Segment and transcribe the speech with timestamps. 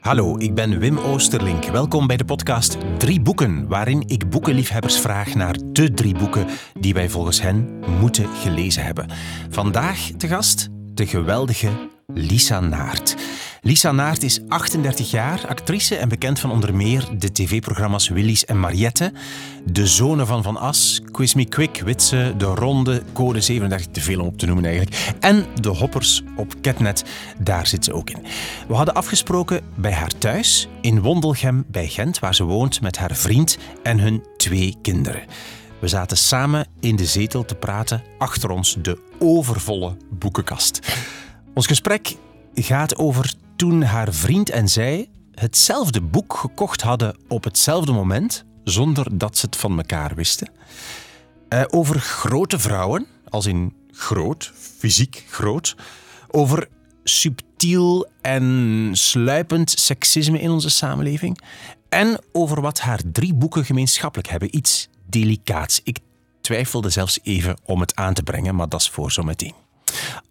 [0.00, 1.64] Hallo, ik ben Wim Oosterlink.
[1.64, 6.46] Welkom bij de podcast Drie Boeken, waarin ik boekenliefhebbers vraag naar de drie boeken
[6.80, 9.10] die wij volgens hen moeten gelezen hebben.
[9.50, 11.68] Vandaag te gast de geweldige
[12.06, 13.16] Lisa Naert.
[13.62, 18.60] Lisa Naert is 38 jaar, actrice en bekend van onder meer de tv-programma's Willy's en
[18.60, 19.12] Mariette,
[19.64, 24.20] De Zonen van Van As, Quiz Me Quick, Witse, De Ronde, Code 37, te veel
[24.20, 27.04] om op te noemen eigenlijk, en De Hoppers op Ketnet,
[27.38, 28.22] daar zit ze ook in.
[28.68, 33.14] We hadden afgesproken bij haar thuis in Wondelgem bij Gent, waar ze woont met haar
[33.16, 35.22] vriend en hun twee kinderen.
[35.78, 40.80] We zaten samen in de zetel te praten achter ons de overvolle boekenkast.
[41.54, 42.16] Ons gesprek
[42.54, 49.18] gaat over toen haar vriend en zij hetzelfde boek gekocht hadden op hetzelfde moment, zonder
[49.18, 50.50] dat ze het van elkaar wisten.
[51.48, 55.76] Uh, over grote vrouwen, als in groot, fysiek groot.
[56.30, 56.68] Over
[57.04, 61.40] subtiel en sluipend seksisme in onze samenleving.
[61.88, 64.56] En over wat haar drie boeken gemeenschappelijk hebben.
[64.56, 65.80] Iets delicaats.
[65.84, 65.98] Ik
[66.40, 69.54] twijfelde zelfs even om het aan te brengen, maar dat is voor zometeen.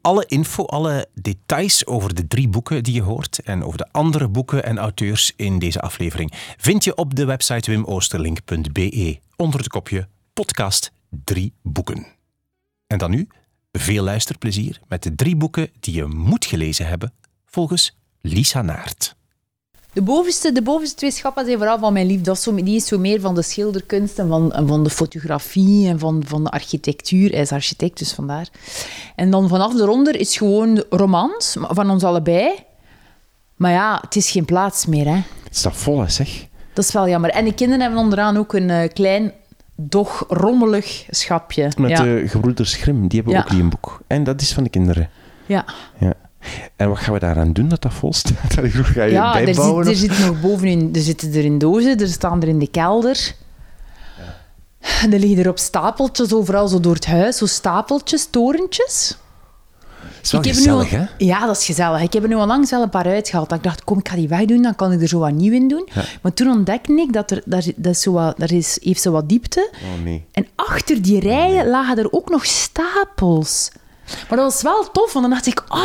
[0.02, 4.28] Alle info, alle details over de drie boeken die je hoort en over de andere
[4.28, 10.08] boeken en auteurs in deze aflevering vind je op de website wimoosterlink.be onder het kopje
[10.34, 12.08] podcast drie boeken.
[12.88, 13.28] En dan nu
[13.72, 17.14] veel luisterplezier met de drie boeken die je moet gelezen hebben
[17.46, 19.18] volgens Lisa Naert.
[20.00, 22.22] De bovenste, de bovenste twee schappen zijn vooral van mijn lief.
[22.22, 24.89] Dat is zo, die is zo meer van de schilderkunst en van, en van de
[24.89, 27.31] fotografie en van, van de architectuur.
[27.31, 28.47] Hij is architect, dus vandaar.
[29.16, 32.52] En dan vanaf eronder is gewoon romans van ons allebei.
[33.55, 35.05] Maar ja, het is geen plaats meer.
[35.05, 35.22] Hè.
[35.44, 36.45] Het staat vol, hè, zeg.
[36.73, 37.30] Dat is wel jammer.
[37.30, 39.31] En de kinderen hebben onderaan ook een uh, klein,
[39.75, 41.72] doch rommelig schapje.
[41.77, 44.02] Met de gebroeders Grimm, die hebben ook die een boek.
[44.08, 45.09] En dat is van de kinderen.
[45.45, 45.66] Ja.
[45.97, 46.14] ja.
[46.76, 48.54] En wat gaan we daaraan doen dat dat vol staat?
[48.59, 49.88] Ga je ja, bijbouwen?
[49.88, 52.60] Er, zit, er zit nog bovenin, er zitten er in dozen, er staan er in
[52.60, 53.36] de kelder.
[54.17, 55.11] Ja.
[55.11, 59.17] Er liggen er op stapeltjes overal zo door het huis, zo stapeltjes, torentjes.
[60.22, 61.26] Dat is wel ik gezellig, hè?
[61.26, 62.02] Ja, dat is gezellig.
[62.02, 63.52] Ik heb er nu al langs wel een paar uitgehaald.
[63.52, 65.67] Ik dacht, kom, ik ga die wegdoen, dan kan ik er zo wat nieuw in
[65.67, 65.89] doen.
[66.21, 69.30] Maar toen ontdekte ik dat er, daar, dat zo wat, daar is, heeft zo wat
[69.30, 69.70] diepte.
[69.73, 70.26] Oh, nee.
[70.32, 73.71] En achter die rijen oh, lagen er ook nog stapels.
[74.30, 75.81] Maar dat was wel tof, want dan dacht ik, ah,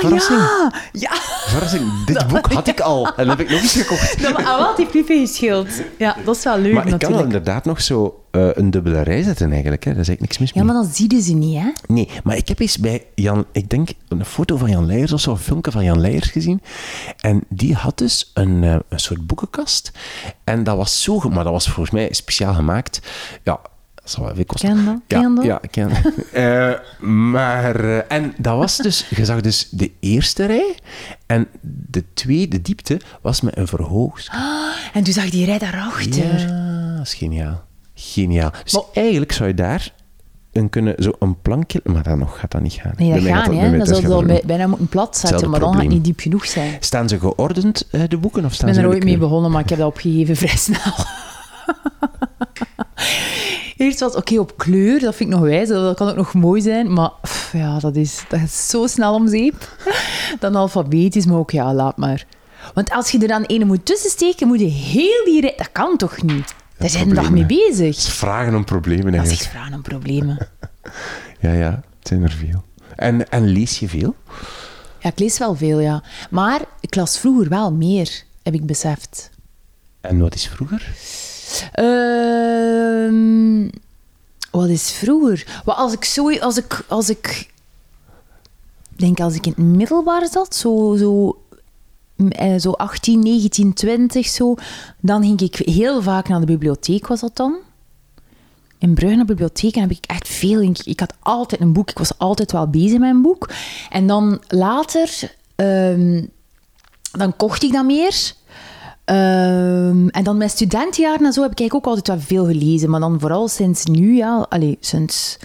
[0.00, 0.40] Verrassing.
[0.40, 0.72] ja.
[0.92, 1.10] ja.
[1.46, 2.04] Verrassing.
[2.04, 4.22] Dit boek had ik al en heb ik nog eens gekocht.
[4.22, 5.68] Dat, ah, wel, heeft Pipi geschild.
[5.98, 7.02] Ja, dat is wel leuk Maar ik natuurlijk.
[7.02, 9.84] kan wel inderdaad nog zo uh, een dubbele rij zetten eigenlijk.
[9.84, 9.90] Hè.
[9.90, 10.64] Daar is eigenlijk niks mis mee.
[10.64, 11.70] Ja, maar dan zie je ze niet, hè?
[11.86, 15.20] Nee, maar ik heb eens bij Jan, ik denk een foto van Jan Leijers of
[15.20, 16.62] zo, een filmpje van Jan Leijers gezien.
[17.20, 19.92] En die had dus een, uh, een soort boekenkast.
[20.44, 23.00] En dat was zo, maar dat was volgens mij speciaal gemaakt.
[23.42, 23.60] Ja,
[24.10, 24.68] zal wel even kosten.
[24.68, 25.00] Ken dat?
[25.06, 25.44] Ja, ken dat?
[25.44, 25.90] ja, ken
[27.00, 30.76] uh, Maar, uh, en dat was dus, je zag dus de eerste rij
[31.26, 31.46] en
[31.88, 34.28] de tweede diepte was met een verhoogd.
[34.30, 36.38] Ah, en toen zag die rij daarachter.
[36.38, 37.64] Ja, dat is geniaal.
[37.94, 38.50] Geniaal.
[38.64, 39.92] Dus maar, eigenlijk zou je daar
[40.52, 41.80] een, kunnen, zo een plankje...
[41.84, 42.92] Maar dan nog gaat dat niet gaan.
[42.96, 43.86] Nee, dat gaat niet.
[43.86, 46.76] Dan zou je bijna moeten plat zetten, maar dan gaat het niet diep genoeg zijn.
[46.80, 48.44] Staan ze geordend, uh, de boeken?
[48.44, 50.92] Of staan ik ben er ooit mee begonnen, maar ik heb dat opgegeven vrij snel.
[53.78, 56.60] Eerst was oké op kleur, dat vind ik nog wijs, dat kan ook nog mooi
[56.60, 59.76] zijn, maar pff, ja, dat is, dat is zo snel om zeep.
[60.40, 62.26] Dan alfabetisch, maar ook ja, laat maar.
[62.74, 65.42] Want als je er dan ene moet tussensteken, moet je heel die...
[65.56, 66.54] Dat kan toch niet?
[66.78, 68.00] Daar zijn we dag mee bezig.
[68.00, 69.38] Vragen om problemen eigenlijk.
[69.38, 70.48] Dat is vragen om problemen.
[71.40, 72.64] ja, ja, het zijn er veel.
[72.96, 74.14] En, en lees je veel?
[74.98, 76.02] Ja, ik lees wel veel, ja.
[76.30, 79.30] Maar ik las vroeger wel meer, heb ik beseft.
[80.00, 80.88] En wat is vroeger?
[81.74, 83.68] Uh,
[84.50, 85.60] wat is vroeger?
[85.64, 87.50] Wat als ik zo, als ik, als ik
[88.96, 91.38] denk als ik in het middelbaar zat, zo, zo,
[92.58, 94.54] zo 18, 19, 20 zo,
[95.00, 97.56] dan ging ik heel vaak naar de bibliotheek, was dat dan?
[98.78, 100.62] In Brugge bibliotheek en heb ik echt veel.
[100.62, 103.50] Ik, ik had altijd een boek, ik was altijd wel bezig met een boek.
[103.90, 106.30] En dan later, um,
[107.12, 108.32] dan kocht ik dat meer.
[109.10, 112.90] Um, en dan mijn studentenjaren en zo heb ik ook altijd wel veel gelezen.
[112.90, 115.38] Maar dan vooral sinds nu, allee, sinds,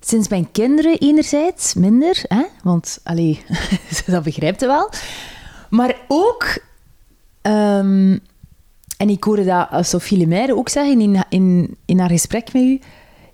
[0.00, 2.22] sinds mijn kinderen enerzijds minder.
[2.22, 2.42] Hè?
[2.62, 3.44] Want, allee,
[4.06, 4.90] dat begrijpt je wel.
[5.70, 6.62] Maar ook,
[7.42, 8.20] um,
[8.96, 12.80] en ik hoorde dat Sophie Lemaire ook zeggen in, in, in haar gesprek met u,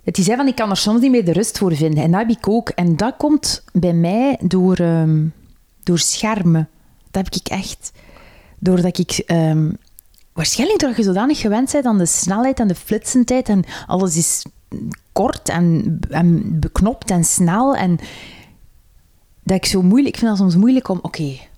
[0.03, 2.03] dat hij zei van, ik kan er soms niet meer de rust voor vinden.
[2.03, 2.69] En dat heb ik ook.
[2.69, 5.33] En dat komt bij mij door, um,
[5.83, 6.69] door schermen.
[7.11, 7.91] Dat heb ik echt
[8.59, 9.77] doordat ik um,
[10.33, 14.45] waarschijnlijk doordat je zodanig gewend bent aan de snelheid en de flitsendheid en alles is
[15.11, 17.99] kort en, en beknopt en snel en
[19.43, 21.49] dat ik zo moeilijk, ik vind het soms moeilijk om, oké, okay,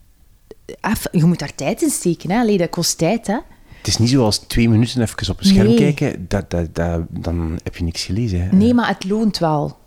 [1.12, 2.40] je moet daar tijd in steken, hè.
[2.40, 3.38] Allee, dat kost tijd, hè.
[3.78, 5.78] Het is niet zoals twee minuten even op een scherm Nee.
[5.78, 8.42] kijken, dat, dat, dat, dan heb je niks gelezen.
[8.42, 8.56] Hè?
[8.56, 9.78] Nee, maar het loont wel.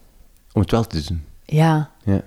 [0.52, 1.22] Om het wel te doen.
[1.44, 1.90] Ja.
[2.04, 2.22] Ja.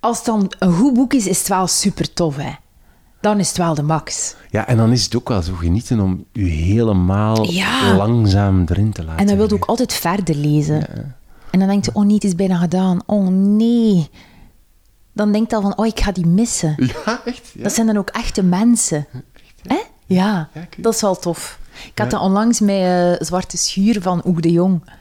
[0.00, 2.52] Als het dan een goed boek is, is het wel super tof, hè.
[3.20, 4.34] Dan is het wel de max.
[4.50, 7.94] ja, en dan is het ook wel zo genieten om je helemaal Ja.
[7.96, 9.18] langzaam erin te laten.
[9.20, 10.86] En dan wil je ook altijd verder lezen.
[11.50, 13.00] En dan denkt je, oh nee, het is bijna gedaan.
[13.06, 14.10] Oh nee.
[15.12, 16.74] Dan denkt je al van, oh, ik ga die missen.
[17.04, 17.50] Ja, echt?
[17.54, 17.62] Ja.
[17.62, 19.06] Dat zijn dan ook echte mensen.
[19.62, 19.78] Hè?
[20.06, 21.58] Ja, Ja, dat is wel tof.
[21.92, 22.16] Ik had Ja.
[22.18, 24.80] dat onlangs met eh, Zwarte Schuur van Oek de Jong.
[24.84, 24.94] Dan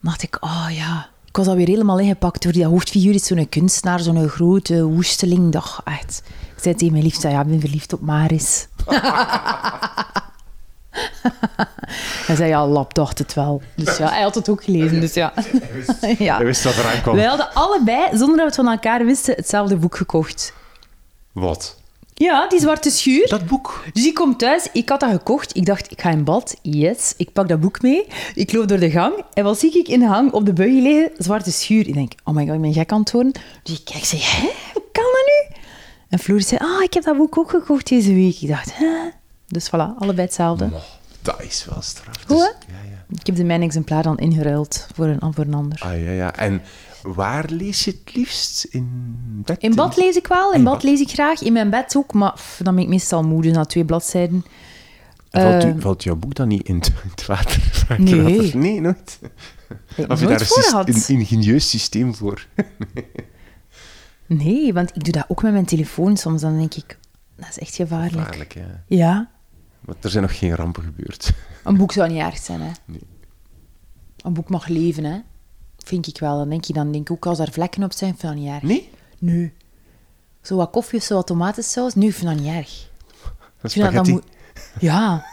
[0.00, 1.08] dacht ik, oh ja.
[1.24, 3.14] Ik was alweer helemaal ingepakt door die hoofdfiguur.
[3.14, 5.52] is zo'n kunstenaar, zo'n grote woesteling.
[5.52, 6.22] Dacht, echt.
[6.60, 8.68] Ik zei tegen mijn liefste, ja, ik ben verliefd op Maris.
[12.26, 13.62] Hij zei, ja, lap dacht het wel.
[13.74, 15.32] Dus ja, hij had het ook gelezen, dus ja.
[16.18, 16.36] ja.
[16.36, 17.14] Hij wist dat eraan kwam.
[17.14, 20.52] Wij hadden allebei, zonder dat we het van elkaar wisten, hetzelfde boek gekocht.
[21.32, 21.76] Wat?
[22.14, 23.28] Ja, die Zwarte Schuur.
[23.28, 23.84] Dat boek.
[23.92, 25.56] Dus ik kom thuis, ik had dat gekocht.
[25.56, 26.56] Ik dacht, ik ga in bad.
[26.62, 28.06] Yes, ik pak dat boek mee.
[28.34, 29.24] Ik loop door de gang.
[29.32, 31.10] En wat zie ik in de gang op de beugel liggen?
[31.18, 31.88] Zwarte schuur.
[31.88, 33.32] Ik denk, oh my god, ik ben gek aan het worden.
[33.62, 35.39] Dus ik kijk, zeg, hè, hoe kan dat nu?
[36.10, 38.40] En Floor zei, ah, ik heb dat boek ook gekocht deze week.
[38.40, 39.08] Ik dacht, hè?
[39.46, 40.70] Dus voilà, allebei hetzelfde.
[41.22, 42.16] Dat is wel straf.
[42.26, 43.16] Goed, Dus- ja, ja.
[43.20, 45.80] Ik heb de mijn exemplaar dan ingeruild voor een, voor een ander.
[45.82, 46.36] Ah, ja, ja.
[46.36, 46.62] En
[47.02, 48.64] waar lees je het liefst?
[48.70, 48.88] In
[49.44, 49.62] bed?
[49.62, 50.82] In bad lees ik wel, in in bad bad.
[50.82, 51.42] lees ik graag.
[51.42, 54.44] In mijn bed ook, maar pff, dan ben ik meestal moe, dus na twee bladzijden.
[55.30, 57.62] Valt, u, Eh, valt jouw boek dan niet in het, water?
[57.98, 58.54] Nee.
[58.54, 59.18] Nee, nooit.
[59.96, 62.46] ik Of je daar een ingenieus systeem voor?
[62.94, 63.06] Nee,
[64.72, 66.40] want ik doe dat ook met mijn telefoon soms.
[66.40, 66.98] Dan denk ik,
[67.36, 68.12] dat is echt gevaarlijk.
[68.12, 68.84] Gevaarlijk, ja.
[68.86, 69.30] Ja,
[69.80, 71.32] Maar er zijn nog geen rampen gebeurd.
[71.64, 72.70] een boek zou niet erg zijn, hè.
[72.84, 73.02] Nee.
[74.16, 75.18] Een boek mag leven, hè.
[75.78, 76.38] Vind ik wel.
[76.38, 78.38] Dan denk je, dan denk ik ook als er vlekken op zijn, vind ik dat
[78.38, 78.62] niet erg.
[78.62, 78.90] Nee?
[79.18, 79.52] Nee.
[80.42, 82.88] Zo wat koffie of zo wat tomatensaus, nee, ik vind dat niet erg.
[83.60, 84.24] Dat Ik dat, moet...
[84.78, 85.24] Ja,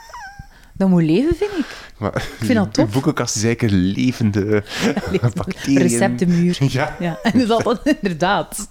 [0.73, 1.86] dat moet leven, vind ik.
[1.97, 2.91] Maar vind dat tof.
[2.91, 4.63] boekenkast is eigenlijk een levende
[5.35, 5.81] bacteriën.
[5.81, 6.57] Receptenmuur.
[6.69, 6.95] Ja.
[6.99, 7.79] Ja, inderdaad.
[8.01, 8.69] inderdaad.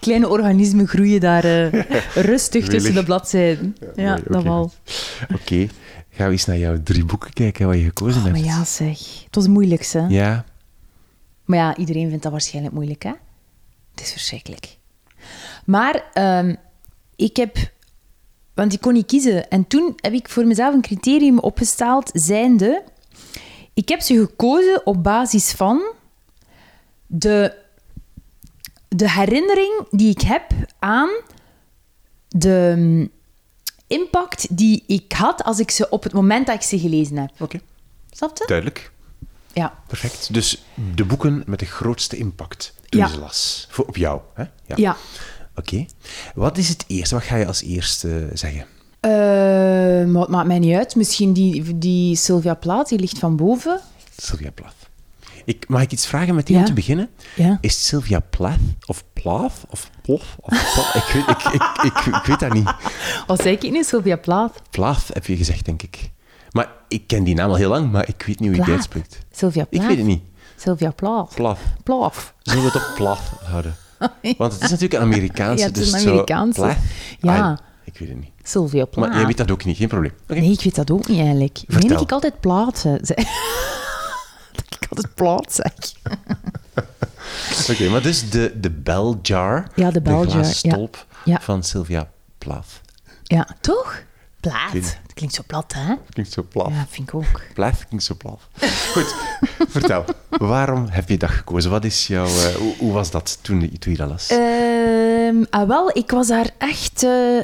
[0.00, 1.80] Kleine organismen groeien daar eh,
[2.14, 3.76] rustig tussen de bladzijden.
[3.96, 4.72] Ja, mooi, dat wel.
[5.34, 5.66] Oké,
[6.10, 8.36] gaan we eens naar jouw drie boeken kijken wat je gekozen Oh, hebt.
[8.38, 8.98] maar ja, zeg.
[9.24, 10.06] Het was moeilijk, hè.
[10.06, 10.44] Ja,
[11.44, 13.12] Maar ja, iedereen vindt dat waarschijnlijk moeilijk, hè?
[13.94, 14.76] Het is verschrikkelijk.
[15.64, 16.54] Maar ehm,
[17.16, 17.56] ik heb...
[18.54, 19.48] Want ik kon niet kiezen.
[19.50, 22.82] En toen heb ik voor mezelf een criterium opgesteld, zijnde...
[23.74, 25.92] Ik heb ze gekozen op basis van
[27.06, 27.54] de,
[28.88, 30.42] de herinnering die ik heb
[30.78, 31.08] aan
[32.28, 33.08] de mm,
[33.86, 37.30] impact die ik had als ik ze op het moment dat ik ze gelezen heb.
[37.40, 37.60] oké.
[38.10, 38.44] Snap je?
[38.46, 38.92] Duidelijk.
[39.52, 39.78] Ja.
[39.86, 40.34] Perfect.
[40.34, 40.62] Dus
[40.94, 43.06] de boeken met de grootste impact toen Ja.
[43.06, 43.66] ze las.
[43.70, 44.44] Voor, op jou, hè?
[44.76, 44.96] Ja.
[45.56, 45.86] Oké.
[46.34, 47.14] Wat is het eerste?
[47.14, 48.66] Wat ga je als eerste zeggen?
[49.00, 49.10] Eh,
[50.10, 50.94] maar het maakt mij niet uit.
[50.96, 53.80] Misschien die, die Sylvia Plath, die ligt van boven.
[54.16, 54.74] Sylvia Plath.
[55.44, 56.60] Ik, mag ik iets vragen meteen Ja.
[56.62, 57.08] om te beginnen?
[57.36, 57.58] Ja.
[57.60, 60.94] Is Sylvia Plath of Plath of Plof of Plath?
[60.94, 62.70] Ik weet, ik, ik, ik, ik weet dat niet.
[63.26, 63.84] Wat zei ik nu?
[63.84, 64.62] Sylvia Plath?
[64.70, 66.10] Plath heb je gezegd, denk ik.
[66.50, 68.74] Maar ik ken die naam al heel lang, maar ik weet niet hoe je die
[68.74, 69.18] uitspreekt.
[69.32, 69.86] Sylvia Ik Plath?
[69.86, 70.22] weet het niet.
[70.56, 71.34] Sylvia Plath.
[71.34, 71.58] Plath.
[71.82, 72.32] Plath.
[72.42, 73.76] Zullen we het op Plath houden?
[74.38, 75.62] Want het is natuurlijk een Amerikaanse.
[75.62, 76.60] Ja, het is dus een zo Amerikaanse.
[76.60, 76.76] Plath?
[77.20, 77.58] Ja.
[77.84, 78.30] Ik weet het niet.
[78.42, 79.08] Sylvia Plath.
[79.08, 80.12] Maar jij weet dat ook niet, geen probleem.
[80.26, 81.54] Nee, ik weet dat ook niet eigenlijk.
[81.54, 81.88] Meen Vertel.
[81.88, 82.98] dat ik altijd Plath zei.
[84.56, 85.72] dat ik altijd Plath zeg.
[87.70, 90.74] Oké, maar dus de, de bell jar, Ja, de bell jar, glazen ja.
[90.74, 91.40] stolp Ja.
[91.40, 92.80] van Sylvia Plath.
[93.22, 94.02] Ja, toch?
[94.72, 94.98] Weet het.
[95.02, 95.94] Dat klinkt zo plat, hè?
[96.10, 96.68] Klinkt zo plat.
[96.68, 97.40] Ja, vind ik ook.
[97.54, 98.40] Plath klinkt zo plat.
[98.92, 99.14] Goed,
[99.74, 100.04] vertel.
[100.28, 101.70] Waarom heb je dat gekozen?
[101.70, 102.24] Wat is jouw...
[102.26, 104.28] eh, hoe, hoe was dat toen, je- toen je dat las?
[104.28, 107.40] Ehm, ah, wel, ik was daar echt eh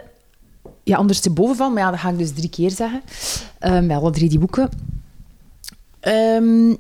[0.83, 3.03] ja, ondersteboven van, maar ja, dat ga ik dus drie keer zeggen.
[3.59, 4.69] Ehm bij alle drie die boeken.
[6.01, 6.71] Ehm,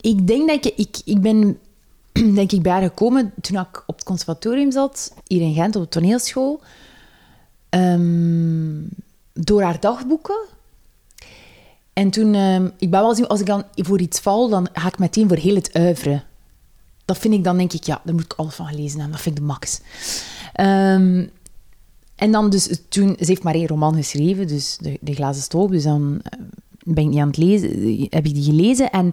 [0.00, 1.58] ik denk dat ik, ik, ik ben
[2.34, 5.82] denk ik bij haar gekomen toen ik op het conservatorium zat, hier in Gent op
[5.82, 6.60] de toneelschool.
[7.68, 8.78] Ehm,
[9.38, 10.38] door haar dagboeken.
[11.92, 14.88] En toen, ehm, ik ben wel eens, als ik dan voor iets val, dan ga
[14.88, 16.24] ik meteen voor heel het uiveren
[17.06, 19.10] dat vind ik dan, denk ik, ja, daar moet ik alles van hebben.
[19.10, 19.80] Dat vind ik de max.
[20.52, 21.26] Ehm,
[22.14, 25.70] en dan dus, toen, ze heeft maar één roman geschreven, dus de, de Glazen Stolp.
[25.70, 26.40] Dus dan eh,
[26.82, 27.68] ben ik niet aan het lezen,
[28.10, 28.90] heb ik die gelezen.
[28.90, 29.12] En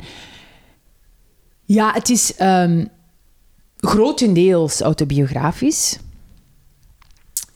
[1.63, 2.85] ja, het is ehm,
[3.77, 5.99] grotendeels autobiografisch.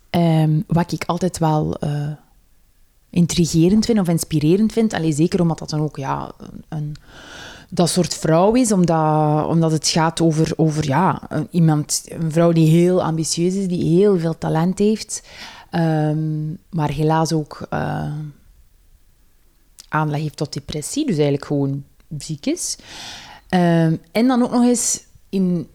[0.09, 2.11] Ehm, wat ik altijd wel eh,
[3.09, 4.93] intrigerend vind of inspirerend vind.
[4.93, 6.31] Allee, zeker omdat dat dan ook ja,
[6.69, 6.95] een,
[7.69, 12.51] dat soort vrouw is, omdat, omdat het gaat over, over ja, een- iemand, een vrouw
[12.51, 15.27] die heel ambitieus is, die heel veel talent heeft,
[15.69, 18.11] ehm, maar helaas ook eh,
[19.89, 21.83] aanleg heeft tot depressie, dus eigenlijk gewoon
[22.17, 22.77] ziek is.
[23.49, 25.67] Ehm, en dan ook nog eens in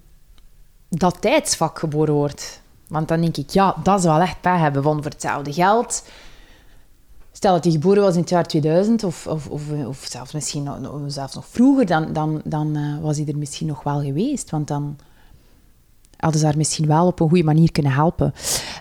[0.88, 2.60] dat tijdsvak geboren wordt.
[2.88, 6.04] Want dan denk ik, ja, dat is wel echt pech hebben, want voor hetzelfde geld...
[7.42, 10.62] Stel dat hij geboren was in het jaar 2000, of, of, of, of zelfs misschien
[10.62, 14.50] nog, zelfs nog vroeger, dan, dan, dan eh, was hij er misschien nog wel geweest.
[14.50, 14.96] Want dan
[16.16, 18.32] hadden ze haar misschien wel op een goede manier kunnen helpen.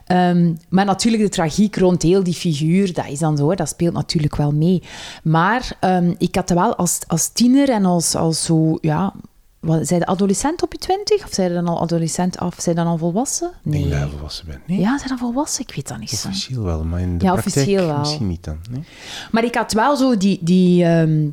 [0.06, 3.94] Ehm, maar natuurlijk, de tragiek rond heel die figuur, dat is dan zo, dat speelt
[3.94, 4.84] natuurlijk wel mee.
[5.24, 9.14] Maar ehm, ik had dat wel als, als tiener en als, als zo, ja...
[9.62, 11.24] Wat, zij de adolescent op je twintig?
[11.26, 12.56] Of zij dan al adolescent af?
[12.60, 13.52] Zij dan al volwassen?
[13.64, 14.68] Ik denk dat je volwassen bent.
[14.68, 15.62] Nee, Ja, zijn dan volwassen?
[15.68, 16.28] Ik weet dat niet zo.
[16.28, 17.98] officieel wel, maar in de Ja, praktijk wel.
[17.98, 18.58] misschien niet dan.
[18.70, 18.84] Nee?
[19.32, 21.28] Maar ik had wel zo die, die, ehm,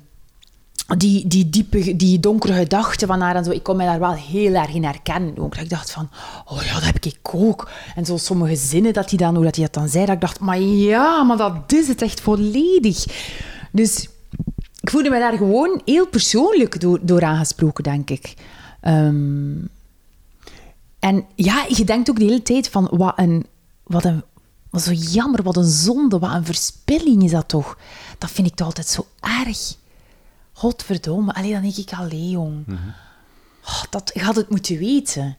[0.97, 3.51] die, die diepe, die donkere gedachten van haar en zo.
[3.51, 5.39] Ik kon mij daar wel heel erg in herkennen.
[5.39, 5.55] Ook.
[5.55, 6.11] Dat ik dacht van,
[6.45, 7.71] oh ja, dat heb ik ook.
[7.95, 10.21] En zo sommige zinnen dat hij dan, hoe dat hij dat dan zei, dat ik
[10.21, 13.05] dacht, maar ja, maar dat is het echt volledig.
[13.73, 14.09] Dus
[14.89, 18.35] ik voelde me daar gewoon heel persoonlijk door, door aangesproken, denk ik.
[18.81, 19.57] Ehm,
[20.99, 23.47] en ja, je denkt ook de hele tijd van, wat een,
[23.83, 24.23] wat een,
[24.71, 27.79] wat zo jammer, wat een zonde, wat een verspilling is dat toch.
[28.19, 29.75] Dat vind ik toch altijd zo erg.
[30.53, 32.65] Godverdomme, alleen dan denk ik, allee jong.
[33.65, 35.37] Oh, dat, je had het moeten weten.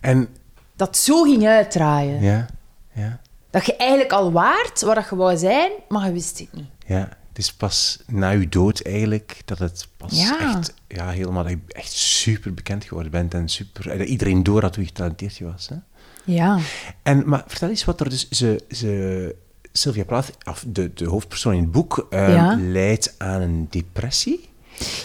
[0.00, 0.28] En
[0.76, 2.22] Dat zo ging uitdraaien.
[2.22, 2.46] ja,
[2.92, 6.52] ja, Dat je eigenlijk al waard waar dat je wou zijn, maar je wist het
[6.52, 6.70] niet.
[6.86, 7.08] ja.
[7.34, 10.54] Het is pas na uw dood eigenlijk dat het pas Ja.
[10.56, 14.62] echt, ja, helemaal, dat je echt super bekend geworden bent en super, dat iedereen door
[14.62, 15.68] had hoe getalenteerd je was.
[15.68, 15.76] Hè?
[16.24, 16.58] Ja.
[17.02, 18.28] En, maar vertel eens wat er dus...
[18.30, 19.34] Ze, ze,
[19.72, 22.56] Sylvia Plath, of de, de hoofdpersoon in het boek, ehm, Ja.
[22.60, 24.48] leidt aan een depressie.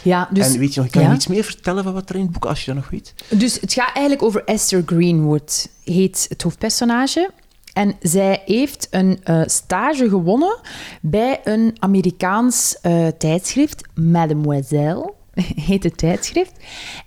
[0.03, 1.09] Ja, dus, en weet je nog, kan ja.
[1.09, 3.13] je iets meer vertellen van wat er in het boek, als je dat nog weet?
[3.29, 7.31] Dus het gaat eigenlijk over Esther Greenwood, heet het hoofdpersonage.
[7.79, 10.59] En zij heeft een eh, stage gewonnen
[11.01, 15.13] bij een Amerikaans eh, tijdschrift, Mademoiselle,
[15.67, 16.51] heet het tijdschrift.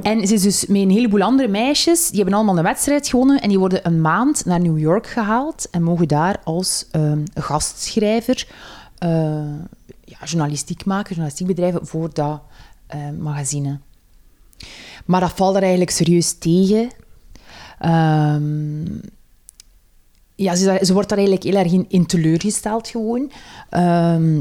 [0.02, 3.41] En ze is dus met een heleboel andere meisjes, die hebben allemaal een wedstrijd gewonnen
[3.41, 8.47] en die worden een maand naar New York gehaald en mogen daar als ehm, gastschrijver
[8.99, 9.11] eh,
[10.05, 12.41] ja, journalistiek maken, journalistiek bedrijven voor dat
[13.19, 13.79] magazine.
[15.05, 16.91] Maar dat valt er eigenlijk serieus tegen.
[17.79, 18.85] Ehm,
[20.43, 23.31] ja, ze, ze wordt daar eigenlijk heel erg in, teleurgesteld gewoon.
[23.71, 24.37] Ehm,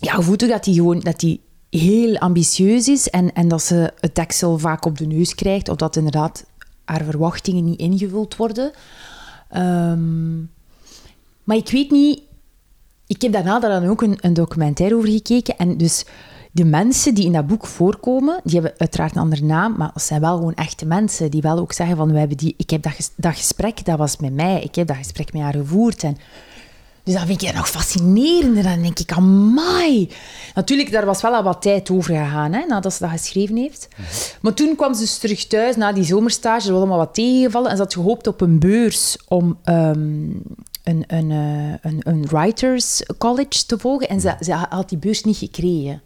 [0.00, 3.92] ja, voelt ook dat hij gewoon dat die heel ambitieus is en, en dat ze
[4.00, 6.44] het deksel vaak op de neus krijgt, of dat inderdaad
[6.84, 8.72] haar verwachtingen niet ingevuld worden.
[9.48, 10.38] Ehm,
[11.44, 12.20] maar ik weet niet...
[13.08, 15.56] Ik heb daarna daar dan ook een, een documentaire over gekeken.
[15.56, 16.04] En dus
[16.56, 20.02] de mensen die in dat boek voorkomen, die hebben uiteraard een andere naam, maar het
[20.02, 22.82] zijn wel gewoon echte mensen die wel ook zeggen van, we hebben die, ik heb
[22.82, 26.02] dat, dat gesprek, dat was met mij, ik heb dat gesprek met haar gevoerd.
[26.02, 26.16] En,
[27.02, 28.62] dus dat vind ik nog fascinerender.
[28.62, 30.10] Dan denk ik, amai.
[30.54, 33.88] Natuurlijk, daar was wel al wat tijd over gegaan, hè, nadat ze dat geschreven heeft.
[34.40, 37.70] Maar toen kwam ze dus terug thuis, na die zomerstage, er was allemaal wat tegengevallen,
[37.70, 40.30] en ze had gehoopt op een beurs om ehm,
[40.82, 44.08] een, een, eh, een, een writers college te volgen.
[44.08, 46.02] En ze, ze had die beurs niet gekregen.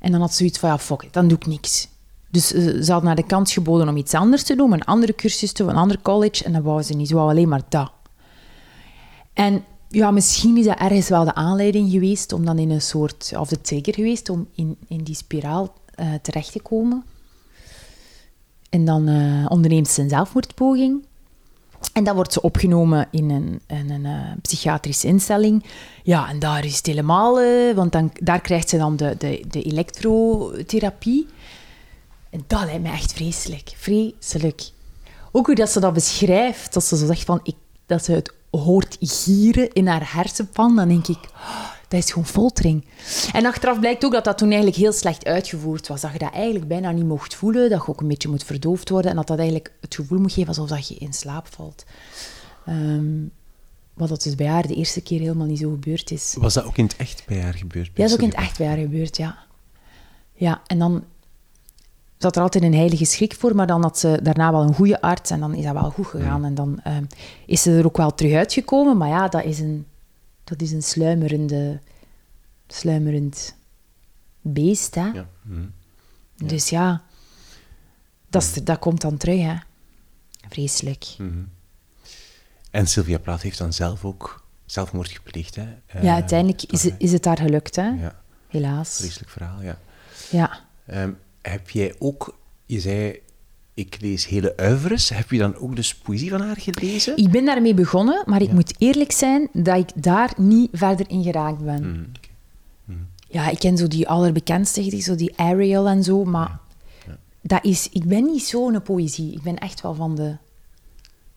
[0.00, 1.88] En dan had ze zoiets van, ja, fuck it, dan doe ik niks.
[2.30, 5.14] Dus eh, ze had naar de kans geboden om iets anders te doen, een andere
[5.14, 7.08] cursus te doen, een ander college, en dat wou ze niet.
[7.08, 7.92] Ze wou alleen maar dat.
[9.32, 13.32] En ja, misschien is dat ergens wel de aanleiding geweest om dan in een soort,
[13.36, 17.04] of de trigger geweest om in, in die spiraal eh, terecht te komen.
[18.70, 21.06] En dan eh, onderneemt ze een zelfmoordpoging.
[21.92, 25.64] En dan wordt ze opgenomen in een, een eh, psychiatrische instelling.
[26.02, 27.40] Ja, en daar is het helemaal...
[27.40, 31.26] eh, want dan, daar krijgt ze dan de, de, de elektrotherapie.
[32.30, 33.72] En dat lijkt me echt vreselijk.
[33.76, 34.70] Vreselijk.
[35.32, 36.72] Ook hoe dat ze dat beschrijft.
[36.72, 37.40] Dat ze zo zegt van...
[37.42, 37.56] Ik,
[37.86, 40.76] dat ze het hoort gieren in haar hersenpan.
[40.76, 41.18] Dan denk ik...
[41.34, 42.84] "Oh, dat is gewoon foltering.
[43.32, 46.00] En achteraf blijkt ook dat dat toen eigenlijk heel slecht uitgevoerd was.
[46.00, 47.70] Dat je dat eigenlijk bijna niet mocht voelen.
[47.70, 49.10] Dat je ook een beetje moet verdoofd worden.
[49.10, 51.84] En dat dat eigenlijk het gevoel moet geven alsof dat je in slaap valt.
[52.66, 53.26] Ehm,
[53.94, 56.34] wat dat dus bij haar de eerste keer helemaal niet zo gebeurd is.
[56.38, 57.86] Was dat ook in het echt bij haar gebeurd?
[57.86, 59.38] Ja, dat is ook in het echt bij haar gebeurd, ja.
[60.32, 61.04] Ja, en dan
[62.18, 65.00] zat er altijd een heilige schrik voor, maar dan had ze daarna wel een goede
[65.00, 66.44] arts en dan is dat wel goed gegaan.
[66.44, 67.04] En dan ehm,
[67.46, 69.86] is ze er ook wel terug uitgekomen, maar ja, dat is een,
[70.48, 71.80] dat is een sluimerende,
[72.66, 73.54] sluimerend
[74.40, 75.06] beest, hè.
[75.06, 75.28] Ja.
[75.42, 75.66] mhm.
[76.36, 77.02] Dus ja,
[78.28, 79.54] dat, is, dat komt dan terug, hè.
[80.48, 81.04] Vreselijk.
[82.70, 85.66] En Sylvia Plath heeft dan zelf ook zelfmoord gepleegd, hè?
[85.86, 87.88] Eh, ja, uiteindelijk toch, is, het- is het haar gelukt, hè.
[87.88, 88.96] Ja, Helaas.
[88.96, 89.78] vreselijk verhaal, ja.
[90.30, 90.60] Ja.
[90.86, 91.12] Ehm,
[91.42, 93.20] heb jij ook, je zei,
[93.78, 95.08] ik lees hele uivers.
[95.08, 97.16] Heb je dan ook dus poëzie van haar gelezen?
[97.16, 101.22] Ik ben daarmee begonnen, maar ik moet eerlijk zijn dat ik daar niet verder in
[101.22, 101.82] geraakt ben.
[101.82, 102.28] Mm, oké.
[103.30, 106.58] Ja, ik ken zo die allerbekendste zo die Ariel en zo, maar
[107.40, 109.32] Dat is, ik ben niet zo'n poëzie.
[109.32, 110.36] Ik ben echt wel van de,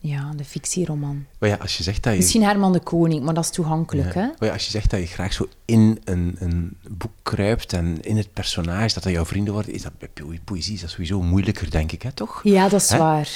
[0.04, 1.26] ja, de fictieroman.
[1.40, 2.20] Maar ja, als je zegt dat je...
[2.20, 4.22] Misschien Herman de Koning, maar dat is toegankelijk, hè?
[4.22, 8.02] Maar ja, als je zegt dat je graag zo in een, een boek kruipt en
[8.02, 10.90] in het personage, dat dat jouw vrienden worden, is dat bij po- poëzie is dat
[10.90, 12.40] sowieso moeilijker, denk ik, hè, toch?
[12.44, 12.98] Ja, dat is Hè?
[12.98, 13.30] waar.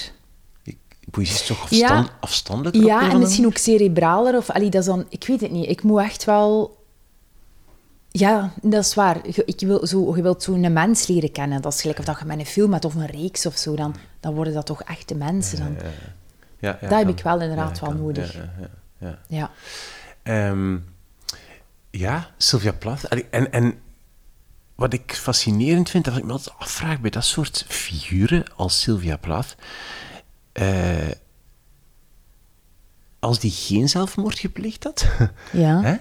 [1.12, 1.88] Poëzie is toch Ja.
[1.88, 2.84] afstand, afstandelijker?
[2.84, 4.36] op een Ja, en misschien ook cerebraler.
[4.38, 5.69] Of, allee, dat is dan, ik weet het niet.
[5.69, 6.84] Ik moet echt wel...
[8.10, 9.29] Ja, dat is waar.
[9.29, 11.62] Je, ik wil zo, je wilt zo'n mens leren kennen.
[11.62, 13.75] Dat is gelijk of dat je met een film hebt of een reeks of zo.
[13.75, 15.57] Dan, dan worden dat toch echte mensen.
[15.57, 15.74] Dan.
[15.74, 16.13] manier?
[16.60, 18.34] Ja, ja, Dat heb ik wel inderdaad wel nodig.
[18.34, 18.52] Ja,
[18.98, 19.52] ja, ja.
[20.24, 20.78] Ehm,
[21.90, 23.04] ja, Sylvia Plath.
[23.04, 23.80] En, en
[24.76, 29.18] wat ik fascinerend vind, dat ik me altijd afvraag bij dat soort figuren als Sylvia
[29.18, 29.56] Plath,
[30.52, 31.12] eh,
[33.20, 35.08] als die geen zelfmoord gepleegd had,
[35.52, 35.82] Ja.
[35.82, 35.96] hè,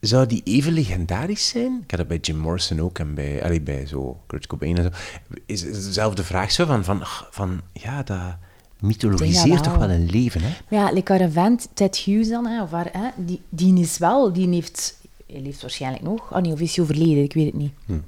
[0.00, 1.80] zou die even legendarisch zijn?
[1.82, 4.82] Ik had dat bij Jim Morrison ook en bij, allee, bij zo Kurt Cobain en
[4.82, 4.90] zo.
[5.46, 8.36] Is is dezelfde vraag zo van, van, van ja, dat
[8.80, 9.88] mythologiseert toch wel.
[9.88, 10.76] wel een leven, hè?
[10.76, 14.32] Ja, like haar vent, Ted Hughes dan, hè, of haar, hè, die, die is wel...
[14.32, 14.98] Die heeft...
[15.26, 16.32] Hij leeft waarschijnlijk nog.
[16.32, 17.22] Oh nee, of is hij overleden?
[17.22, 17.72] Ik weet het niet.
[17.86, 17.98] Hm.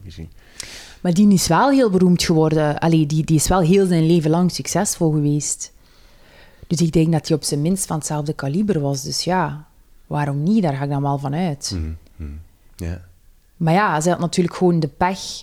[1.00, 2.78] Maar die is wel heel beroemd geworden.
[2.78, 5.72] Allee, die, die is wel heel zijn leven lang succesvol geweest.
[6.66, 9.02] Dus ik denk dat hij op zijn minst van hetzelfde kaliber was.
[9.02, 9.66] Dus ja,
[10.06, 10.62] waarom niet?
[10.62, 11.76] Daar ga ik dan wel van uit.
[12.76, 13.08] Ja.
[13.56, 15.42] Maar ja, zij had natuurlijk gewoon de pech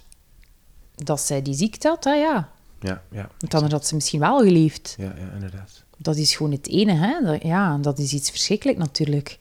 [0.95, 2.03] dat zij die ziekte had.
[2.03, 2.49] Hè, ja.
[2.81, 3.29] Ja, ja.
[3.39, 4.95] Want anders had ze misschien wel geleefd.
[4.97, 5.83] Ja, ja, inderdaad.
[5.97, 6.93] Dat is gewoon het ene.
[6.93, 7.21] Hè?
[7.23, 9.39] Dat, ja, dat is iets verschrikkelijk natuurlijk.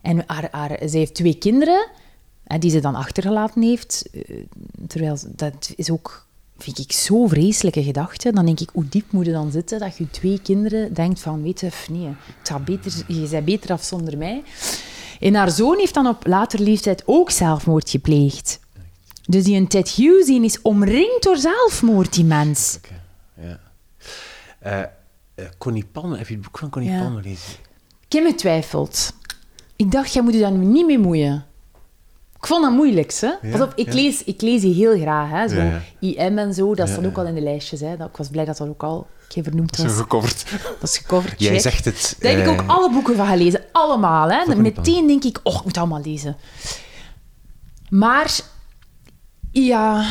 [0.00, 1.88] En haar, haar, zij heeft twee kinderen
[2.44, 4.08] hè, die ze dan achtergelaten heeft.
[4.12, 4.36] eh,
[4.86, 6.26] Terwijl dat is ook,
[6.58, 8.32] vind ik, zo vreselijke gedachte.
[8.32, 11.42] Dan denk ik, hoe diep moet je dan zitten dat je twee kinderen denkt van,
[11.42, 12.06] weet je, nee,
[12.38, 14.42] het gaat beter, je bent beter af zonder mij.
[15.20, 18.60] En haar zoon heeft dan op later leeftijd ook zelfmoord gepleegd.
[19.28, 22.78] Dus die een Ted Hughes die is omringd door zelfmoord, die mens.
[22.84, 23.00] Oké,
[23.46, 23.60] ja.
[24.58, 24.80] Eh,
[25.34, 26.98] eh, Connie heb je het boek van Connie Ja.
[27.00, 27.52] Palmer gelezen?
[28.08, 29.12] Me twijfeld.
[29.76, 31.44] Ik dacht, jij moet je daar nu niet mee moeien.
[32.38, 33.26] Ik vond dat moeilijk, hè?
[33.26, 33.94] Ja, Pas op, ik, ja.
[33.94, 35.48] lees, ik lees die heel graag, hè?
[35.48, 37.96] Zo IM en zo, dat staat ook al in de lijstjes, hè?
[37.96, 39.92] Dat, ik was blij dat dat ook al geen vernoemd was.
[39.92, 40.44] gecoverd.
[40.80, 41.60] Dat is gecoverd, Jij check.
[41.60, 42.16] zegt het.
[42.20, 43.64] Daar heb ik eh, ook alle boeken van gelezen.
[43.72, 44.56] Allemaal, hè?
[44.56, 46.36] Meteen denk ik, oh, ik moet allemaal lezen.
[47.88, 48.40] Maar,
[49.62, 50.06] ja...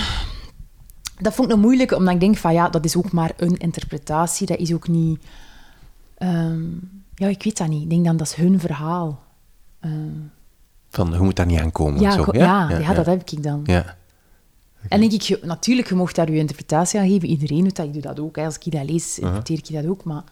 [1.20, 3.58] Dat vond ik nog moeilijk, omdat ik denk van, ja, dat is ook maar een
[3.58, 4.48] interpretatie.
[4.48, 5.24] Dat is ook niet...
[6.18, 6.64] ehm,
[7.16, 7.82] ja, ik weet dat niet.
[7.84, 9.24] Ik denk dan, dat is hun verhaal.
[9.80, 10.10] Ehm,
[10.90, 12.02] Van, je moet daar niet aankomen.
[12.02, 12.26] ja, zo.
[12.32, 13.62] ja, ja, dat heb ik dan.
[13.66, 13.96] Ja.
[14.90, 17.28] En denk ik, je- natuurlijk, je mocht daar je interpretatie aan geven.
[17.30, 18.36] Iedereen doet dat, ik doe dat ook.
[18.36, 18.46] Hè.
[18.46, 20.04] Als ik dat lees, interpreteer ik dat ook.
[20.04, 20.24] Maar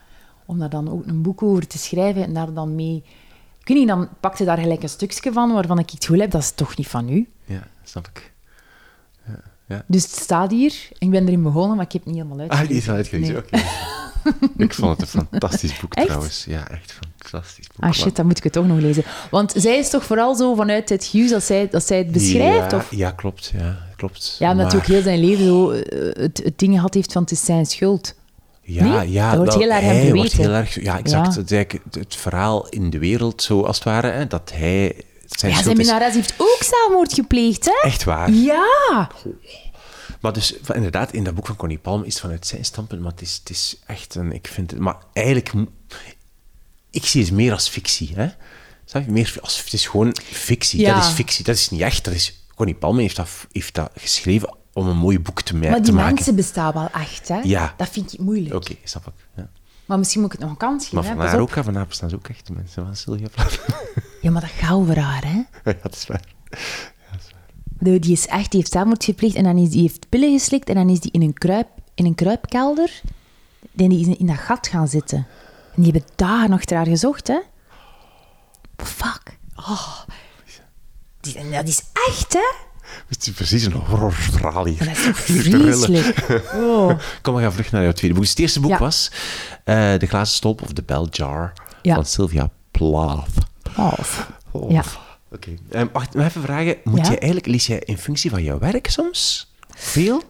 [0.45, 3.03] om daar dan ook een boek over te schrijven en daar dan mee...
[3.59, 6.31] Ik weet niet, dan pakte daar gelijk een stukje van waarvan ik het gevoel heb,
[6.31, 7.29] dat is toch niet van u.
[7.45, 8.30] ja, snap ik.
[9.87, 10.73] Dus het staat hier.
[10.97, 12.87] Ik ben erin begonnen, maar ik heb het niet helemaal Ah, uitgelezen.
[12.87, 13.33] wel uitgelezen.
[13.33, 13.43] Nee.
[13.43, 13.59] Oké.
[14.63, 16.05] ik vond het een fantastisch boek Echt?
[16.07, 16.45] trouwens.
[16.47, 17.83] Ja, echt een fantastisch boek.
[17.85, 19.03] Ah shit, dan moet ik het toch nog lezen.
[19.31, 22.71] Want zij is toch vooral zo vanuit het Hughes dat zij, dat zij het beschrijft?
[22.71, 22.87] Ja, Of?
[22.95, 23.51] ja klopt.
[23.57, 24.35] Ja, klopt.
[24.39, 27.21] Ja, omdat hij ook heel zijn leven zo eh, het, het ding gehad heeft van
[27.21, 28.15] het is zijn schuld.
[28.61, 29.11] Ja, Nee?
[29.11, 30.53] ja Dat wordt heel erg hij hem wordt verweten.
[30.53, 31.49] heel erg, ja, exact.
[31.49, 31.57] Ja.
[31.91, 34.95] Het, verhaal in de wereld, zo als het ware, hè, dat hij
[35.39, 37.79] zijn ja, zijn heeft ook zelfmoord gepleegd, hè?
[37.81, 38.31] Echt waar.
[38.31, 39.09] Ja!
[40.21, 43.11] Maar dus, inderdaad, in dat boek van Connie Palm is het vanuit zijn standpunt, maar
[43.11, 45.53] het is, het is echt een, ik vind het, maar eigenlijk,
[46.91, 48.27] ik zie het meer als fictie, hè.
[48.85, 49.11] Snap je?
[49.11, 50.93] Meer als, het is gewoon fictie, Ja.
[50.95, 53.91] dat is fictie, dat is niet echt, dat is, Connie Palm heeft dat, heeft dat
[53.95, 56.13] geschreven om een mooi boek te, ma- Maar te die maken.
[56.13, 57.39] mensen bestaan wel echt, hè?
[57.43, 57.73] Ja.
[57.77, 58.55] Dat vind ik moeilijk.
[58.55, 59.13] Oké, snap ik.
[59.35, 59.49] Ja.
[59.85, 61.87] Maar misschien moet ik het nog een kans geven, Maar van haar ook, van haar
[61.87, 63.27] bestaan ze ook echt de mensen van Sylvia.
[64.21, 65.33] Ja, maar dat gaat over haar, hè?
[65.71, 66.21] ja, dat is waar.
[67.63, 70.69] De- Die is echt, die heeft zelfmoord gepleegd en dan is die heeft pillen geslikt
[70.69, 73.01] en dan is die in een, kruip, in een kruipkelder
[73.75, 75.17] en die is in, dat gat gaan zitten.
[75.75, 77.39] En die hebben dagen achter haar gezocht, hè?
[78.77, 79.37] Fuck.
[79.55, 79.99] Oh.
[81.21, 82.53] Die, dat is echt, hè?
[83.07, 84.77] Het is precies een horrorverhaal hier.
[84.77, 86.41] Dat is toch vreselijk.
[86.55, 86.99] Oh.
[87.21, 88.23] Kom, we gaan vlug naar jouw tweede boek.
[88.23, 88.77] Dus het eerste boek Ja.
[88.79, 89.11] was
[89.63, 91.95] eh, De glazen stolp of The Bell Jar Ja.
[91.95, 93.27] van Sylvia Plath.
[93.77, 94.31] Of.
[94.51, 94.71] Oh.
[94.71, 94.83] Ja.
[95.31, 95.51] Oké.
[95.69, 96.75] Ehm, wacht, even vragen.
[96.83, 97.11] Moet Ja?
[97.11, 99.51] je eigenlijk, lees jij in functie van jouw werk soms?
[99.69, 100.21] Veel?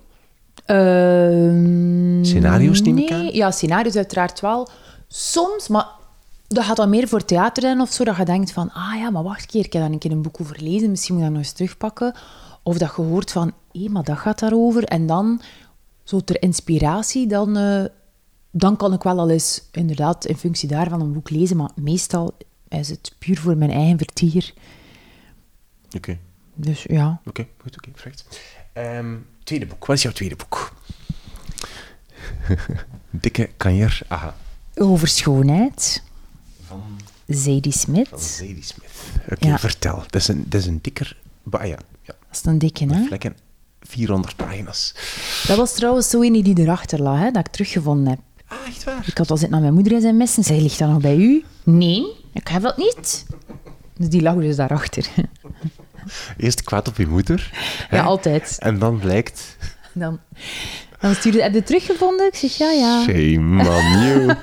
[0.66, 3.20] Ehm, Scenario's neem ik nee.
[3.20, 3.34] aan?
[3.34, 4.70] Ja, scenario's uiteraard wel.
[5.08, 5.88] Soms, maar
[6.48, 8.04] dat gaat dan meer voor theater zijn of zo.
[8.04, 10.12] Dat je denkt van, ah ja, maar wacht een keer, ik heb daar een keer
[10.12, 10.90] een boek over gelezen.
[10.90, 12.16] Misschien moet ik dat nog eens terugpakken.
[12.64, 14.84] Of dat je hoort van, hé, maar dat gaat daarover.
[14.84, 15.42] En dan,
[16.04, 17.84] zo ter inspiratie, dan, eh,
[18.52, 21.58] dan kan ik wel al eens inderdaad in functie daarvan een boek lezen.
[21.58, 22.34] Maar meestal
[22.80, 24.54] is het puur voor mijn eigen vertier.
[25.96, 26.18] Oké,
[26.56, 27.22] Dus ja.
[27.26, 28.26] oké, goed, oké, perfect.
[28.74, 30.74] Ehm, tweede boek, wat is jouw tweede boek?
[33.10, 34.36] Dikke kanjer, aha.
[34.76, 36.04] Over schoonheid,
[36.68, 36.82] Van,
[37.28, 38.08] Zadie Smith.
[38.08, 38.92] van Zadie Smith.
[39.30, 39.60] Oké, Ja.
[39.60, 39.96] vertel.
[39.98, 41.18] Dat is een, dat is een dikker...
[41.44, 43.06] ba- ja, ja, Dat is een dikke, hè?
[43.06, 43.36] vlekken.
[43.82, 44.94] 400 pagina's.
[45.48, 48.20] Dat was trouwens zo een die erachter lag, hè, dat ik teruggevonden heb.
[48.48, 49.04] Ah, echt waar?
[49.08, 51.02] Ik had al zitten naar mijn moeder in zijn mes en zei, ligt dat nog
[51.02, 51.44] bij u?
[51.64, 53.26] Nee, ik heb dat niet.
[53.98, 55.08] Dus die lag dus daarachter.
[56.38, 57.52] Eerst kwaad op je moeder.
[57.92, 58.56] Ja, altijd.
[58.60, 59.58] En dan blijkt...
[59.94, 60.20] Dan,
[61.00, 62.28] dan stuurde heb je het teruggevonden?
[62.28, 63.02] Ik zeg, ja, ja.
[63.02, 64.26] Shame on you.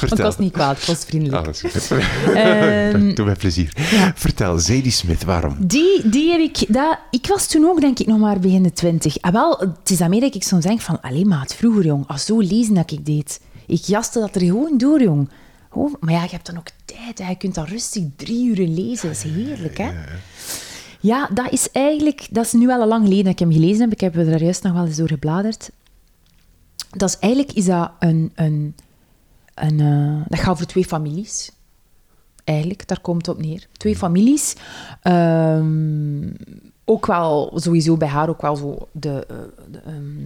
[0.00, 1.38] Maar ik was niet kwaad, ik was vriendelijk.
[1.38, 1.98] Ah, dat is goed.
[2.34, 3.72] Ehm, Doe mij plezier.
[3.90, 4.12] ja.
[4.14, 5.56] Vertel, Zadie Smith, waarom?
[5.66, 6.64] Die, die heb ik...
[6.68, 9.16] Dat, ik was toen ook, denk ik, nog maar begin de twintig.
[9.16, 11.00] En wel, het is daarmee dat ik soms denk van...
[11.00, 12.04] Allee, maat, vroeger, jong.
[12.06, 13.40] Als zo lezen dat ik deed.
[13.66, 15.30] Ik jaste dat er gewoon door, jong.
[15.70, 17.18] Gewoon- maar ja, je hebt dan ook tijd.
[17.18, 17.28] Hè.
[17.28, 19.08] Je kunt dan rustig drie uur lezen.
[19.08, 19.90] Dat is heerlijk, hè?
[21.00, 22.26] Ja, dat is eigenlijk...
[22.30, 23.92] Dat is nu wel al lang geleden dat ik hem gelezen heb.
[23.92, 25.70] Ik heb er juist nog wel eens door gebladerd.
[26.90, 28.32] Dat is eigenlijk is dat een...
[28.34, 28.74] een,
[29.54, 31.50] een eh, dat gaat over twee families.
[32.44, 33.66] Eigenlijk, daar komt het op neer.
[33.72, 34.54] Twee families.
[35.02, 36.30] Ehm,
[36.84, 39.26] ook wel, sowieso bij haar ook wel zo de...
[39.28, 39.36] eh,
[39.70, 40.24] de, ehm,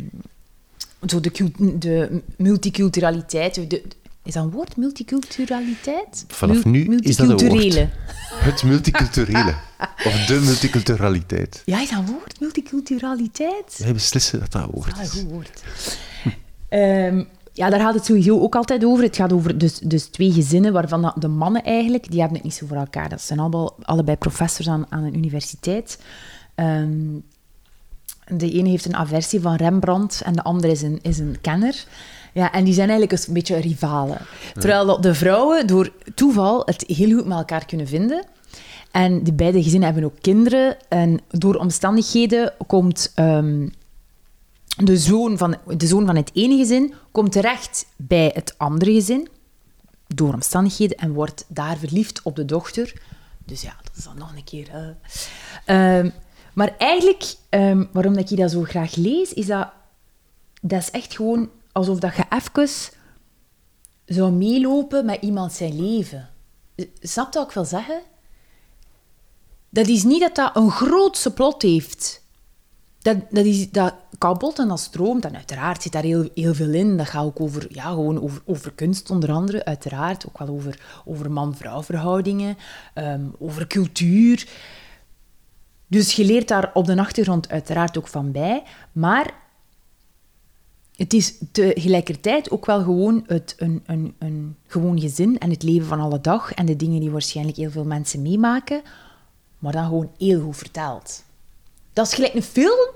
[1.09, 3.71] zo de, de multiculturaliteit.
[3.71, 3.83] De-
[4.25, 6.25] is dat een woord, multiculturaliteit?
[6.29, 7.75] Vanaf nu is dat een woord.
[8.33, 9.55] Het multiculturele.
[10.05, 11.63] of de multiculturaliteit.
[11.65, 13.79] Ja, is dat een woord, multiculturaliteit?
[13.79, 15.11] Wij beslissen dat dat een woord is.
[15.11, 15.63] goed woord.
[16.69, 19.05] Ehm, ja, daar gaat het sowieso ook altijd over.
[19.05, 22.55] Het gaat over dus, dus twee gezinnen, waarvan de mannen eigenlijk, die hebben het niet
[22.55, 23.09] zo voor elkaar.
[23.09, 25.99] Dat zijn allemaal, allebei professors aan, aan een universiteit.
[26.55, 27.19] Ehm,
[28.27, 31.85] de ene heeft een aversie van Rembrandt en de andere is een, is een kenner.
[32.33, 34.19] Ja, en die zijn eigenlijk een beetje rivalen.
[34.55, 38.25] Terwijl de vrouwen door toeval het heel goed met elkaar kunnen vinden.
[38.91, 40.77] En de beide gezinnen hebben ook kinderen.
[40.89, 43.69] En door omstandigheden komt ehm,
[44.77, 49.29] de, zoon van, de zoon van het ene gezin komt terecht bij het andere gezin.
[50.07, 50.97] Door omstandigheden.
[50.97, 52.93] En wordt daar verliefd op de dochter.
[53.45, 54.69] Dus ja, dat is dan nog een keer...
[54.73, 55.99] eh.
[55.99, 56.11] Ehm,
[56.53, 59.69] maar eigenlijk, ehm, waarom dat ik dat zo graag lees, is dat...
[60.61, 62.69] Dat is echt gewoon alsof dat je even
[64.05, 66.29] zou meelopen met iemand zijn leven.
[67.01, 68.01] Snap je wat ik wil zeggen?
[69.69, 72.23] Dat is niet dat dat een grootse plot heeft.
[72.99, 75.25] Dat, dat, is, dat kabbelt en dat stroomt.
[75.25, 76.97] En uiteraard zit daar heel, heel veel in.
[76.97, 79.65] Dat gaat ook over, ja, gewoon over, over kunst, onder andere.
[79.65, 82.57] Uiteraard ook wel over, over man-vrouw verhoudingen.
[82.95, 84.49] ehm, over cultuur.
[85.87, 88.63] Dus je leert daar op de achtergrond uiteraard ook van bij.
[88.93, 89.42] Maar
[91.03, 95.87] het is tegelijkertijd ook wel gewoon het, een, een, een gewoon gezin en het leven
[95.87, 98.83] van alle dag en de dingen die waarschijnlijk heel veel mensen meemaken,
[99.59, 101.25] maar dan gewoon heel goed verteld.
[101.93, 102.91] Dat is gelijk een film,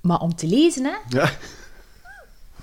[0.00, 0.94] maar om te lezen, hè?
[1.08, 1.30] Ja,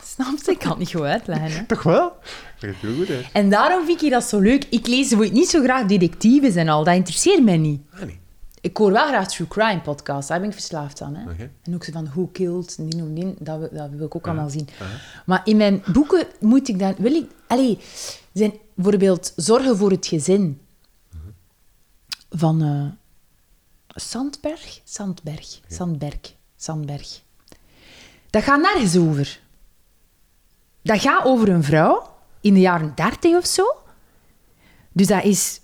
[0.03, 0.51] Snap je?
[0.51, 1.51] Ik kan het niet goed uitleggen.
[1.51, 1.65] Hè?
[1.65, 2.13] toch wel?
[2.59, 3.25] Dat gaat heel goed uit.
[3.33, 4.65] En daarom vind ik dat zo leuk.
[4.69, 6.83] Ik lees niet zo graag detectives en al.
[6.83, 7.81] Dat interesseert mij niet.
[7.93, 8.19] Ah, nee.
[8.61, 10.27] Ik hoor wel graag true crime podcasts.
[10.29, 11.15] Daar ben ik verslaafd aan.
[11.15, 11.33] Hè?
[11.63, 14.27] En ook zo van Who Killed, die of die, dat, wil- dat wil ik ook
[14.27, 14.67] allemaal zien.
[15.25, 16.95] Maar in mijn boeken moet ik dan...
[16.97, 17.31] Wil ik...
[17.47, 17.79] Allee,
[18.33, 20.61] zijn bijvoorbeeld Zorgen voor het gezin.
[22.29, 22.85] Van eh,
[23.87, 24.81] Sandberg?
[24.83, 25.59] Sandberg.
[25.67, 26.19] Sandberg.
[26.55, 27.21] Sandberg.
[28.29, 29.39] Dat gaat nergens over.
[30.81, 33.63] Dat gaat over een vrouw in de jaren dertig of zo.
[34.91, 35.59] Dus dat is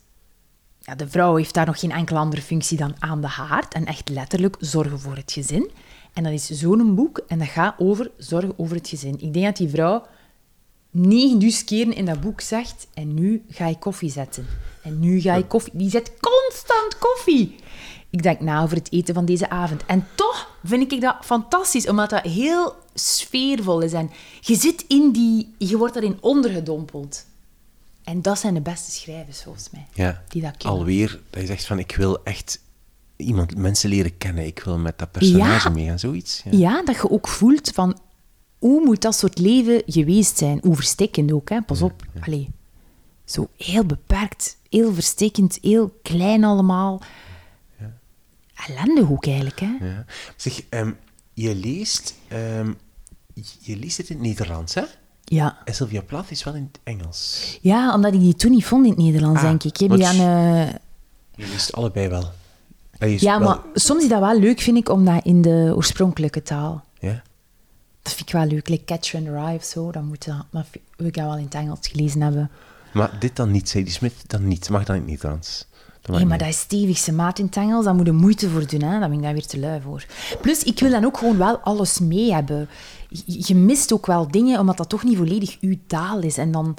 [0.86, 3.86] ja, de vrouw heeft daar nog geen enkele andere functie dan aan de haard en
[3.86, 5.72] echt letterlijk zorgen voor het gezin.
[6.13, 9.19] En dat is zo'n boek en dat gaat over zorgen over het gezin.
[9.19, 10.06] Ik denk dat die vrouw
[10.91, 14.46] negen dus keren in dat boek zegt en nu ga ik koffie zetten.
[14.84, 15.72] En nu ga ik koffie...
[15.76, 17.56] Die zet constant koffie.
[18.10, 19.86] Ik denk na over het eten van deze avond.
[19.86, 23.93] En toch vind ik dat fantastisch, omdat dat heel sfeervol is.
[23.93, 25.56] En je zit in die...
[25.58, 27.26] Je wordt daarin ondergedompeld.
[28.04, 29.86] En dat zijn de beste schrijvers, volgens mij.
[29.94, 30.80] Ja, Die dat kennen.
[30.80, 32.60] alweer, dat je zegt van, ik wil echt
[33.16, 34.46] iemand, mensen leren kennen.
[34.46, 35.74] Ik wil met dat personage Ja.
[35.74, 36.42] meegaan, zoiets.
[36.46, 36.52] Ja.
[36.58, 37.98] Ja, dat je ook voelt van
[38.60, 40.60] hoe moet dat soort leven geweest zijn?
[40.62, 41.62] Hoe verstikkend ook, hè?
[41.62, 42.06] Pas op.
[42.20, 42.50] Allee,
[43.26, 47.02] zo heel beperkt, heel verstikkend, heel klein allemaal.
[48.68, 49.78] Ellendig ook eigenlijk, hè?
[49.82, 50.06] Ja.
[50.36, 50.92] Zeg, ehm,
[51.34, 52.72] je leest, ehm,
[53.60, 54.84] je leest het in het Nederlands, hè?
[55.24, 55.58] Ja.
[55.66, 57.58] En Sylvia Plath is wel in het Engels.
[57.62, 59.78] ja, omdat ik die toen niet vond in het Nederlands, Ah, denk ik.
[59.78, 60.16] Want die aan...
[61.36, 62.32] Je leest allebei wel.
[63.00, 66.42] Ja, wel- maar soms is dat wel leuk, vind ik, om dat in de oorspronkelijke
[66.42, 66.84] taal.
[67.00, 67.22] Ja?
[68.02, 68.68] Dat vind ik wel leuk.
[68.70, 70.66] Like Catcher in the Rye of zo, dan moet dat, maar
[70.98, 72.50] wil ik dat wel in het Engels gelezen hebben.
[72.94, 74.70] Maar dit dan niet, die Smit, dan niet.
[74.70, 75.66] Mag dan in het Nederlands?
[76.06, 76.40] Nee, maar niet.
[76.40, 77.86] dat is stevigste maat in het Engels.
[77.86, 78.82] Daar moet je moeite voor doen.
[78.82, 79.00] Hè.
[79.00, 80.06] Daar ben ik daar weer te lui voor.
[80.42, 82.70] Plus, ik wil dan ook gewoon wel alles mee hebben.
[83.26, 86.38] Je, mist ook wel dingen, omdat dat toch niet volledig uw taal is.
[86.38, 86.78] En dan...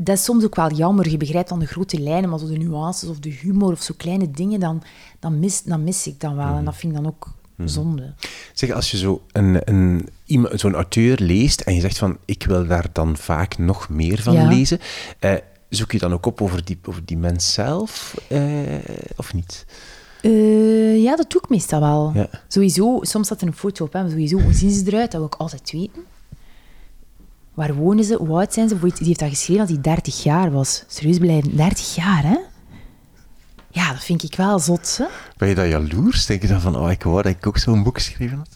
[0.00, 1.10] Dat is soms ook wel jammer.
[1.10, 3.94] Je begrijpt dan de grote lijnen, maar zo de nuances of de humor of zo
[3.96, 4.82] kleine dingen, dan,
[5.18, 6.54] dan, mis, dan mis ik dan wel.
[6.56, 7.28] En dat vind ik dan ook
[7.64, 8.14] zonde.
[8.52, 10.08] Zeg, als je zo een, een,
[10.52, 14.32] zo'n auteur leest en je zegt van, ik wil daar dan vaak nog meer van
[14.32, 14.48] Ja.
[14.48, 14.78] lezen,
[15.18, 15.34] eh,
[15.68, 18.40] zoek je dan ook op over die, over die mens zelf, eh,
[19.16, 19.66] of niet?
[20.22, 22.10] Eh, ja, dat doe ik meestal wel.
[22.14, 22.28] Ja.
[22.48, 25.10] Sowieso, soms staat er een foto op, hè, maar sowieso, hoe zien ze eruit?
[25.10, 26.02] Dat wil ik altijd weten.
[27.54, 28.14] Waar wonen ze?
[28.14, 28.78] Hoe oud zijn ze?
[28.78, 30.84] Die heeft dat geschreven als hij 30 jaar was.
[30.86, 32.36] Serieus blijven, 30 jaar, hè?
[33.70, 35.04] Ja, dat vind ik wel zot, hè?
[35.36, 36.26] Ben je dan jaloers?
[36.26, 38.48] Denk je dan van, oh, ik wou dat ik ook zo'n boek geschreven had?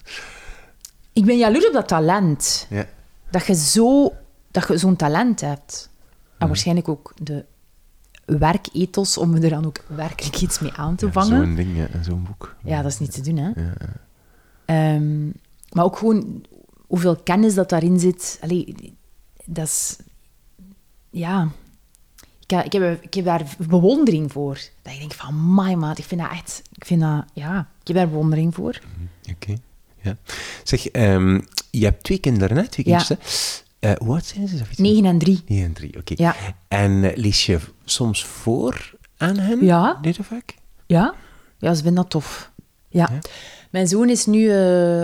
[1.13, 2.67] Ik ben jaloers op dat talent.
[2.69, 2.85] Ja.
[3.31, 4.13] Dat je zo-
[4.51, 5.89] dat je zo'n talent hebt.
[6.37, 7.45] En waarschijnlijk ook de
[8.25, 11.45] werkethos om er dan ook werkelijk iets mee aan te Ja, vangen.
[11.45, 12.55] Zo'n ding, ja, en zo'n boek.
[12.63, 13.47] Ja, dat is niet te doen, hè.
[13.61, 14.01] Ja, ja.
[14.65, 15.25] Ehm,
[15.71, 16.45] maar ook gewoon
[16.87, 18.37] hoeveel kennis dat daarin zit.
[18.41, 18.75] Allee,
[19.45, 19.97] dat is...
[21.09, 21.47] Ja...
[22.39, 24.59] Ik, heb- ik, heb, ik heb daar bewondering voor.
[24.81, 26.61] Dat ik denk van, my maat, ik vind dat echt...
[26.73, 27.25] Ik vind dat...
[27.33, 28.79] Ja, ik heb daar bewondering voor.
[29.31, 29.55] Oké.
[30.01, 30.17] Ja.
[30.63, 31.39] Zeg, ehm,
[31.71, 32.67] je hebt twee kinderen, hè?
[32.67, 32.97] Twee Ja.
[32.97, 33.23] kindjes, hè?
[33.83, 34.53] Eh, hoe oud zijn ze?
[34.53, 34.77] Is dat iets?
[34.77, 35.43] 9 en 3.
[35.47, 36.13] 9 en 3, oké.
[36.17, 36.35] Ja.
[36.67, 39.65] En eh, lees je soms voor aan hen?
[39.65, 39.97] Ja.
[40.01, 40.55] Deed dat vaak?
[40.85, 41.13] Ja?
[41.57, 42.51] Ja, ze vinden dat tof.
[42.89, 43.09] Ja.
[43.11, 43.19] Ja?
[43.69, 44.49] Mijn zoon is nu...
[44.49, 45.03] eh,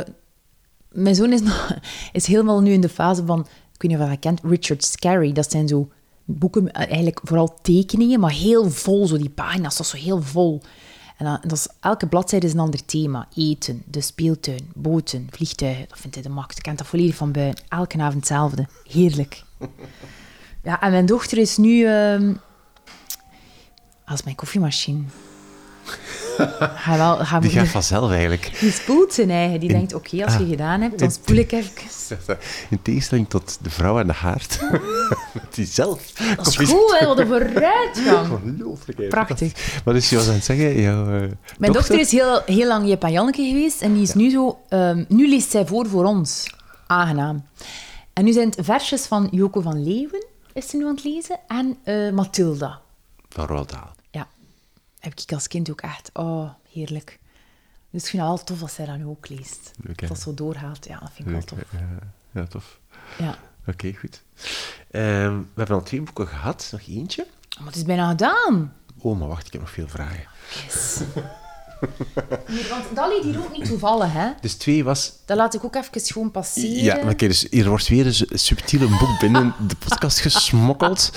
[0.91, 1.75] mijn zoon is, nog,
[2.11, 3.39] is helemaal nu in de fase van...
[3.39, 4.41] Ik weet niet of je dat kent.
[4.43, 5.31] Richard Scarry.
[5.31, 5.89] Dat zijn zo
[6.25, 9.07] boeken, eigenlijk vooral tekeningen, maar heel vol.
[9.07, 10.61] Zo die pagina's, dat is zo heel vol.
[11.19, 13.27] En dan, is, elke bladzijde is een ander thema.
[13.35, 15.85] Eten, de speeltuin, boten, vliegtuigen.
[15.89, 16.55] Dat vindt hij de max.
[16.55, 17.65] Ik kent dat volledig van buiten.
[17.69, 18.67] Elke avond hetzelfde.
[18.87, 19.43] Heerlijk.
[20.63, 21.85] Ja, en mijn dochter is nu...
[21.85, 22.33] ehm,
[24.05, 25.03] als mijn koffiemachine.
[26.75, 28.57] Ga wel, Die gaat vanzelf eigenlijk.
[28.59, 29.59] die spoelt zijn eigen.
[29.59, 31.71] Die denkt, oké, als je ah, gedaan hebt, dan spoel ik even.
[32.69, 34.59] In tegenstelling tot de vrouw aan de haard.
[35.33, 36.11] Met die zelf.
[36.35, 39.09] Dat is goed, hè, wat een vooruitgang.
[39.09, 39.81] Prachtig.
[39.83, 40.81] Wat is je was aan het zeggen?
[40.81, 44.13] Jouw, eh, Mijn dochter is heel, heel lang Jip en Janneke geweest en die is
[44.13, 44.59] nu zo...
[44.69, 46.53] ehm, nu leest zij voor voor ons.
[46.87, 47.45] Aangenaam.
[48.13, 51.39] En nu zijn het versjes van Joko van Leeuwen, is ze nu aan het lezen,
[51.47, 52.79] en eh, Mathilda.
[53.29, 53.87] Van Roald Dahl.
[54.99, 56.09] Heb ik als kind ook echt...
[56.13, 57.19] Oh, heerlijk.
[57.89, 59.71] Dus ik vind het wel tof als zij dat nu ook leest.
[59.83, 59.93] Hè?
[59.93, 60.85] dat dat zo doorgaat.
[60.85, 61.59] Ja, dat vind ik wel tof.
[61.71, 61.99] Ja,
[62.31, 62.79] ja, tof.
[63.17, 63.37] Ja.
[63.67, 64.23] Oké, goed.
[64.91, 66.69] Ehm, we hebben al twee boeken gehad.
[66.71, 67.27] Nog eentje.
[67.57, 68.73] Maar het is bijna gedaan.
[68.97, 70.27] Oh, maar wacht, ik heb nog veel vragen.
[70.65, 71.01] Yes.
[72.47, 74.29] Hier, want dat liet hier ook niet toevallig, hè.
[74.41, 75.11] Dus twee was...
[75.25, 76.83] Dat laat ik ook even gewoon passeren.
[76.83, 80.19] Ja, maar kijk, dus hier wordt weer een su- subtiel een boek binnen de podcast
[80.19, 81.11] gesmokkeld.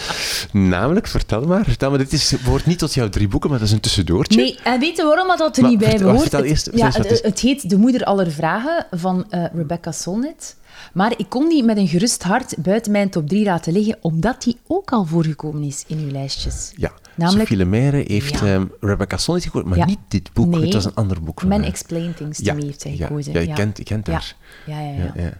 [0.52, 1.64] Namelijk, vertel maar.
[1.64, 4.40] Vertel maar, dit is, behoort niet tot jouw drie boeken, maar dat is een tussendoortje.
[4.40, 6.20] Nee, en weet je waarom dat, dat er Maar niet bij behoort?
[6.20, 9.92] vertel Het- eerst- ja, het, het het heet De Moeder Aller Vragen van eh, Rebecca
[9.92, 10.56] Solnit.
[10.92, 14.42] Maar ik kon die met een gerust hart buiten mijn top 3 laten liggen, omdat
[14.42, 16.72] die ook al voorgekomen is in uw lijstjes.
[16.76, 18.46] Ja, Namelijk- Sophie Lemaire heeft Ja.
[18.46, 19.84] ehm, Rebecca Solnit gehoord, maar Ja.
[19.84, 20.46] niet dit boek.
[20.46, 20.60] Nee.
[20.64, 21.68] Het was een ander boek van Men haar.
[21.68, 23.32] Explain Things to Me heeft zij ja, gekozen.
[23.32, 24.34] ja, je kent- je kent haar.
[24.66, 25.30] Ja, ja, ja.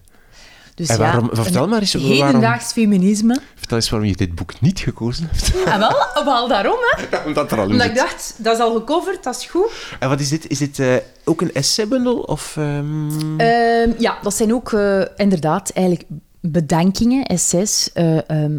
[0.75, 3.41] Dus En ja, waarom- vertel maar eens, waarom- Hedendaags feminisme.
[3.55, 5.65] Vertel eens waarom je dit boek niet gekozen hebt.
[5.67, 7.17] En wel, wel daarom, hè.
[7.27, 9.71] Omdat er al Omdat ik dacht, dat is al gecoverd, dat is goed.
[10.01, 10.49] En wat is dit?
[10.49, 12.19] Is dit eh, ook een essaybundel?
[12.19, 16.07] Of, ehm, Ehm, ja, dat zijn ook eh, inderdaad eigenlijk
[16.41, 17.91] bedenkingen, essays.
[17.93, 18.55] ehm,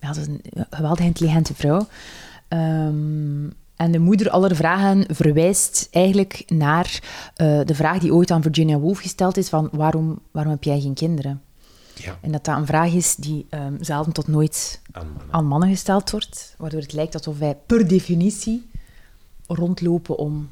[0.00, 1.86] ja, dat is een geweldig intelligente vrouw.
[2.48, 3.44] Ehm,
[3.76, 7.00] en de moeder aller vragen verwijst eigenlijk naar
[7.34, 10.80] eh, de vraag die ooit aan Virginia Woolf gesteld is van waarom, waarom heb jij
[10.80, 11.42] geen kinderen?
[11.94, 15.34] ja, En dat dat een vraag is die ehm, zelden tot nooit aan mannen.
[15.34, 18.68] aan mannen gesteld wordt, waardoor het lijkt alsof wij per definitie
[19.46, 20.48] rondlopen om,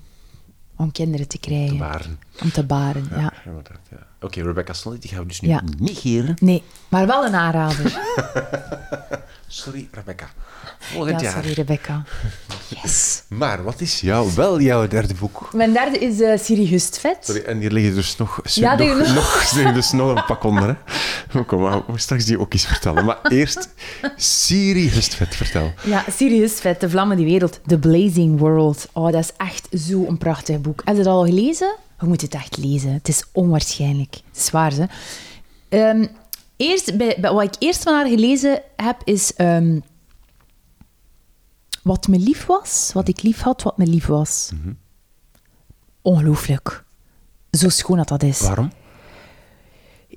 [0.76, 1.68] om kinderen te krijgen.
[1.76, 2.18] Te baren.
[2.42, 3.32] Om te baren, ja.
[3.44, 4.06] inderdaad, ja.
[4.20, 5.62] Oké, Rebecca Solnit, die gaan we dus nu Ja.
[5.78, 6.36] negeren.
[6.40, 7.98] Nee, maar wel een aanrader.
[9.56, 10.26] Sorry, Rebecca.
[10.78, 11.32] Volgend Ja, jaar.
[11.42, 12.02] sorry Rebecca.
[12.82, 13.22] Yes.
[13.28, 15.48] Maar wat is jouw, wel jouw derde boek?
[15.52, 17.16] Mijn derde is eh Siri Hustvet.
[17.20, 20.24] Sorry, en hier liggen dus nog, Ja, nog, die- nog, er liggen dus nog een
[20.24, 20.62] pak onder.
[20.68, 20.74] Hè.
[21.32, 23.04] Maar Kom, maar we moeten straks die ook eens vertellen.
[23.04, 23.68] Maar eerst,
[24.16, 25.72] Siri Hustvet, vertel.
[25.84, 28.88] Ja, Siri Hustvet, De Vlammende Wereld, The Blazing World.
[28.92, 30.82] Oh, dat is echt zo'n prachtig boek.
[30.84, 31.74] Heb je het al gelezen?
[32.00, 32.92] Je moet het echt lezen.
[32.92, 34.14] Het is onwaarschijnlijk.
[34.14, 34.84] Het is waar, hè.
[35.68, 36.06] Ehm,
[36.56, 39.34] eerst, bij, bij- wat ik eerst van haar gelezen heb, is...
[39.34, 39.80] ehm,
[41.82, 44.50] wat me lief was, wat ik lief had, wat me lief was.
[46.02, 46.84] Ongelooflijk.
[47.50, 48.40] Zo schoon dat dat is.
[48.40, 48.72] Waarom?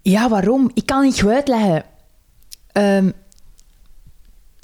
[0.01, 0.71] Ja, waarom?
[0.73, 1.83] Ik kan niet goed uitleggen.
[2.71, 3.11] Ehm,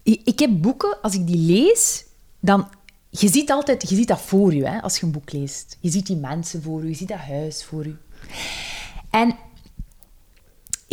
[0.03, 2.05] ik, ik heb boeken, als ik die lees,
[2.39, 2.67] dan...
[3.09, 5.77] Je ziet altijd, je ziet dat voor je, hè, als je een boek leest.
[5.79, 7.95] Je ziet die mensen voor je, je ziet dat huis voor je.
[9.09, 9.35] En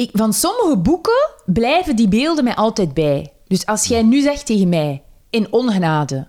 [0.00, 3.32] ik, van sommige boeken blijven die beelden mij altijd bij.
[3.46, 6.26] Dus als jij nu zegt tegen mij, in ongenade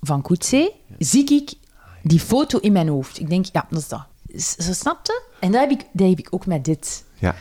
[0.00, 1.52] van Koetsee, zie ik
[2.02, 3.20] die foto in mijn hoofd.
[3.20, 4.06] Ik denk, ja, dat is dat.
[4.58, 5.22] Zo snapte?
[5.40, 7.04] En dat heb, ik, dat heb ik ook met dit.
[7.18, 7.34] Ja.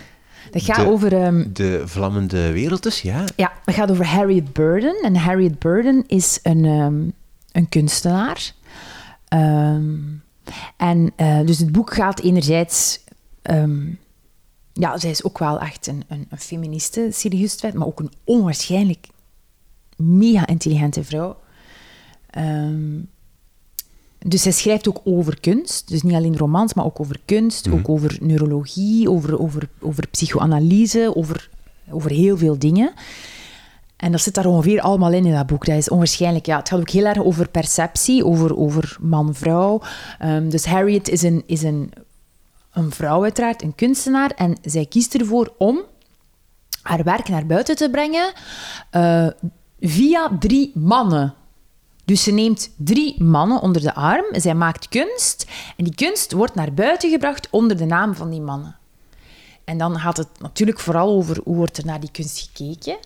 [0.51, 1.13] Dat gaat De- over...
[1.23, 3.23] ehm, De vlammende wereld dus, ja.
[3.36, 4.95] ja, dat gaat over Harriet Burden.
[5.03, 7.01] En Harriet Burden is een, ehm,
[7.51, 8.53] een kunstenaar.
[9.27, 9.95] Ehm,
[10.77, 13.01] en eh, dus het boek gaat enerzijds...
[14.73, 19.07] ja, zij is ook wel echt een, een, een feministe, maar ook een onwaarschijnlijk
[19.95, 21.38] mega intelligente vrouw.
[22.29, 22.99] Ehm,
[24.19, 25.88] dus zij schrijft ook over kunst.
[25.88, 31.12] Dus niet alleen romans, maar ook over kunst, ook over neurologie, over, over, over psychoanalyse,
[31.15, 31.49] over,
[31.89, 32.93] over heel veel dingen.
[33.95, 35.65] En dat zit daar ongeveer allemaal in in dat boek.
[35.65, 36.45] Dat is onwaarschijnlijk.
[36.45, 39.81] Ja, het gaat ook heel erg over perceptie, over, over man-vrouw.
[40.19, 41.91] Ehm, dus Harriet is, een, is een,
[42.73, 44.31] een vrouw uiteraard, een kunstenaar.
[44.31, 45.81] En zij kiest ervoor om
[46.81, 48.33] haar werk naar buiten te brengen
[48.89, 49.27] eh,
[49.79, 51.33] via drie mannen.
[52.05, 55.45] Dus ze neemt drie mannen onder de arm, zij maakt kunst
[55.77, 58.75] en die kunst wordt naar buiten gebracht onder de naam van die mannen.
[59.63, 62.97] En dan gaat het natuurlijk vooral over hoe wordt er naar die kunst gekeken,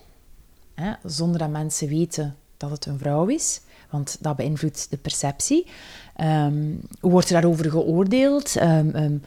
[0.75, 5.67] hè, zonder dat mensen weten dat het een vrouw is, want dat beïnvloedt de perceptie.
[6.15, 8.55] Ehm, hoe wordt er daarover geoordeeld?
[8.55, 9.17] Ehm, ehm,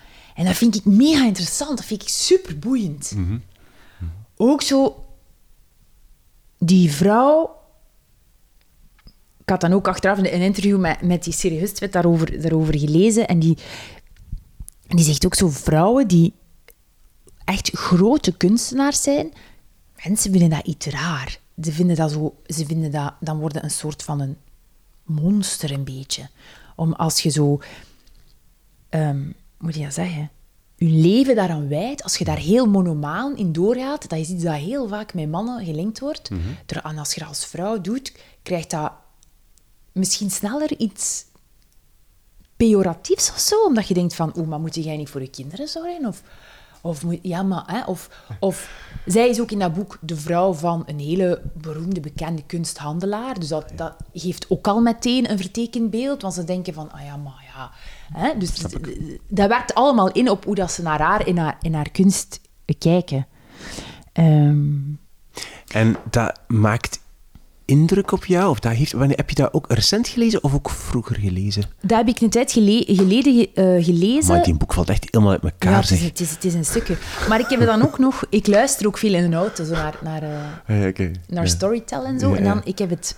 [0.41, 3.17] en dat vind ik mega interessant, dat vind ik super boeiend.
[4.37, 5.05] Ook zo,
[6.59, 7.59] die vrouw
[9.41, 13.29] ik had dan ook achteraf een een interview met, met die serieus daarover, daarover gelezen.
[13.29, 13.59] En die,
[14.89, 16.35] die zegt ook zo vrouwen die
[17.45, 19.33] echt grote kunstenaars zijn.
[20.05, 21.39] Mensen vinden dat iets raar.
[21.63, 22.35] Ze vinden dat zo...
[22.47, 23.15] Ze vinden dat...
[23.21, 24.37] Dan worden een soort van een
[25.05, 26.29] monster een beetje.
[26.77, 27.61] Om als je zo...
[28.89, 29.23] ehm,
[29.61, 30.31] moet je dat zeggen?
[30.77, 34.55] Je leven daaraan wijdt, als je daar heel monomaan in doorgaat, dat is iets dat
[34.55, 36.29] heel vaak met mannen gelinkt wordt.
[36.67, 38.93] Ter- En als je dat als vrouw doet, krijgt dat
[39.93, 41.25] misschien sneller iets
[42.57, 45.69] pejoratiefs of zo, omdat je denkt van, oeh, maar moet jij niet voor je kinderen
[45.69, 46.07] zorgen?
[46.07, 46.23] Of,
[46.81, 48.71] of moet- ja, maar, hè, of, of
[49.07, 53.39] zij is ook in dat boek de vrouw van een hele beroemde, bekende kunsthandelaar.
[53.41, 57.05] Dus dat, dat geeft ook al meteen een vertekend beeld, want ze denken van, ah
[57.05, 57.71] ja, maar ja.
[58.13, 58.55] Hè, dus
[59.29, 62.41] dat werkt allemaal in op hoe dat ze naar haar in haar, in haar kunst
[62.79, 63.27] kijken.
[64.13, 64.69] Ehm,
[65.73, 67.01] En dat maakt
[67.65, 68.51] indruk op jou?
[68.51, 71.63] Of dat heeft, wanneer, heb je dat ook recent gelezen of ook vroeger gelezen?
[71.81, 74.35] dat heb ik een tijd gele- geleden ge- eh, gelezen.
[74.35, 76.55] Maar die boek valt echt helemaal uit elkaar, Ja, het is, het, is, het is
[76.55, 76.97] een stukje.
[77.29, 78.23] Maar ik heb het dan ook nog...
[78.31, 81.11] Ik luister ook veel in de auto, zo naar, naar, eh, Ja, oké.
[81.29, 81.49] naar Ja.
[81.51, 82.31] Storytel en zo.
[82.31, 83.17] Ja, En dan, ik heb het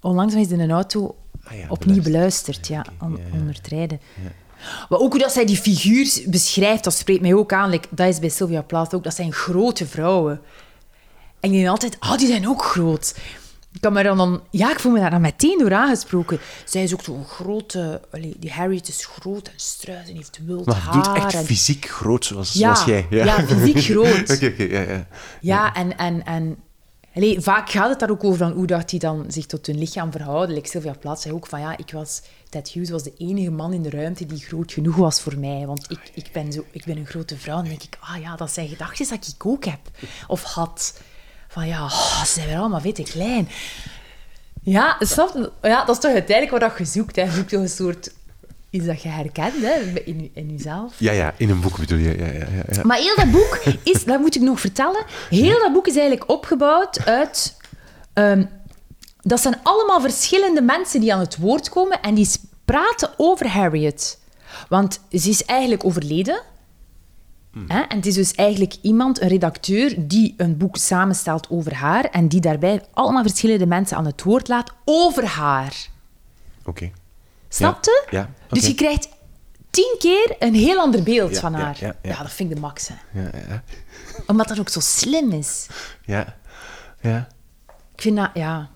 [0.00, 2.66] onlangs nog eens in een auto Ah ja, opnieuw beluisterd.
[2.66, 3.38] ja, Oké, on- ja, ja.
[3.40, 4.00] onder het rijden.
[4.88, 7.70] Maar ook hoe dat zij die figuur beschrijft, dat spreekt mij ook aan.
[7.70, 9.04] Like, dat is bij Sylvia Plath ook.
[9.04, 10.40] Dat zijn grote vrouwen.
[11.40, 13.14] En ik denk altijd, ah, die zijn ook groot.
[13.72, 14.42] Ik kan me dan, dan...
[14.50, 16.38] Ja, ik voel me daar dan meteen door aangesproken.
[16.64, 18.00] Zij is ook zo'n grote...
[18.12, 21.14] allee, die Harriet is groot en struis en heeft wild Maar haar.
[21.16, 23.06] echt en- fysiek groot, zoals, Ja, zoals jij.
[23.10, 24.30] ja, fysiek groot.
[24.30, 25.06] Oké, oké, ja, ja.
[25.40, 25.96] Ja, en...
[25.98, 26.56] en, en
[27.14, 29.78] allee, vaak gaat het daar ook over van hoe dat die dan zich tot hun
[29.78, 30.54] lichaam verhouden.
[30.54, 32.22] Like Sylvia Plath zei ook van ja, ik was...
[32.48, 35.66] Ted Hughes was de enige man in de ruimte die groot genoeg was voor mij.
[35.66, 37.56] Want ik, ik, ben, zo, ik ben een grote vrouw.
[37.56, 39.80] En dan denk ik, ah ja, dat zijn gedachten dat ik ook heb.
[40.26, 41.00] Of had.
[41.48, 43.48] Van ja, oh, ze zijn weer allemaal veel te klein.
[44.62, 47.16] Ja, snap ja, dat is toch uiteindelijk wat je zoekt.
[47.16, 47.22] Hè.
[47.22, 48.12] Je zoekt toch een soort...
[48.74, 50.94] Iets dat je herkent hè, in, in jezelf.
[50.98, 52.18] Ja, ja, in een boek bedoel je.
[52.18, 52.82] Ja, ja, ja, ja.
[52.82, 56.30] Maar heel dat boek is, dat moet ik nog vertellen, heel dat boek is eigenlijk
[56.30, 57.56] opgebouwd uit...
[58.12, 58.44] ehm,
[59.20, 62.28] dat zijn allemaal verschillende mensen die aan het woord komen en die
[62.64, 64.20] praten over Harriet.
[64.68, 66.42] Want ze is eigenlijk overleden.
[67.66, 67.80] Hè?
[67.80, 72.28] En het is dus eigenlijk iemand, een redacteur, die een boek samenstelt over haar en
[72.28, 75.86] die daarbij allemaal verschillende mensen aan het woord laat over haar.
[76.64, 76.90] Oké.
[77.54, 78.06] Snapte?
[78.10, 79.08] Ja, Dus je krijgt
[79.70, 81.76] tien keer een heel ander beeld van ja, haar.
[81.80, 82.22] ja, ja.
[82.22, 82.88] dat vind ik de max.
[82.88, 82.94] Hè.
[83.20, 83.62] Ja, ja,
[84.26, 85.66] Omdat dat ook zo slim is.
[86.04, 86.36] ja.
[87.00, 87.28] Ja.
[87.94, 88.68] Ik vind dat, ja.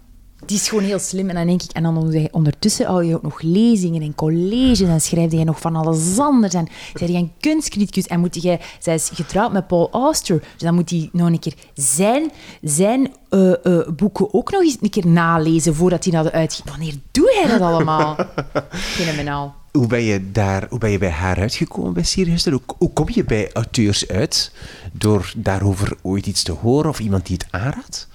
[0.46, 1.28] Die is gewoon heel slim.
[1.28, 4.80] En dan denk ik, en dan onder- ondertussen hou je ook nog lezingen en colleges
[4.80, 6.54] en schrijf je nog van alles anders.
[6.54, 10.38] En zij een kunstcriticus en moet je, zij is getrouwd met Paul Auster.
[10.40, 12.30] Dus dan moet hij nog een keer zijn,
[12.62, 16.68] zijn eh, eh, boeken ook nog eens een keer nalezen voordat hij dat uitgeeft.
[16.70, 18.16] Wanneer doe hij dat allemaal?
[18.70, 19.54] Fenomenaal.
[19.72, 22.44] Hoe ben je, daar, hoe ben je bij haar uitgekomen bij Sirius?
[22.44, 24.52] Hoe, hoe kom je bij auteurs uit?
[24.92, 28.08] Door daarover ooit iets te horen of iemand die het aanraadt?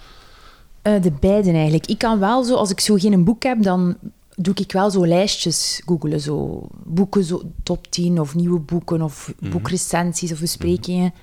[0.84, 1.88] Eh, de beiden eigenlijk.
[1.88, 3.98] Ik kan wel zo, als ik zo geen boek heb, dan
[4.36, 6.20] doe ik wel zo lijstjes googelen.
[6.20, 11.14] Zo boeken, zo top 10 of nieuwe boeken of boekrecensies of besprekingen.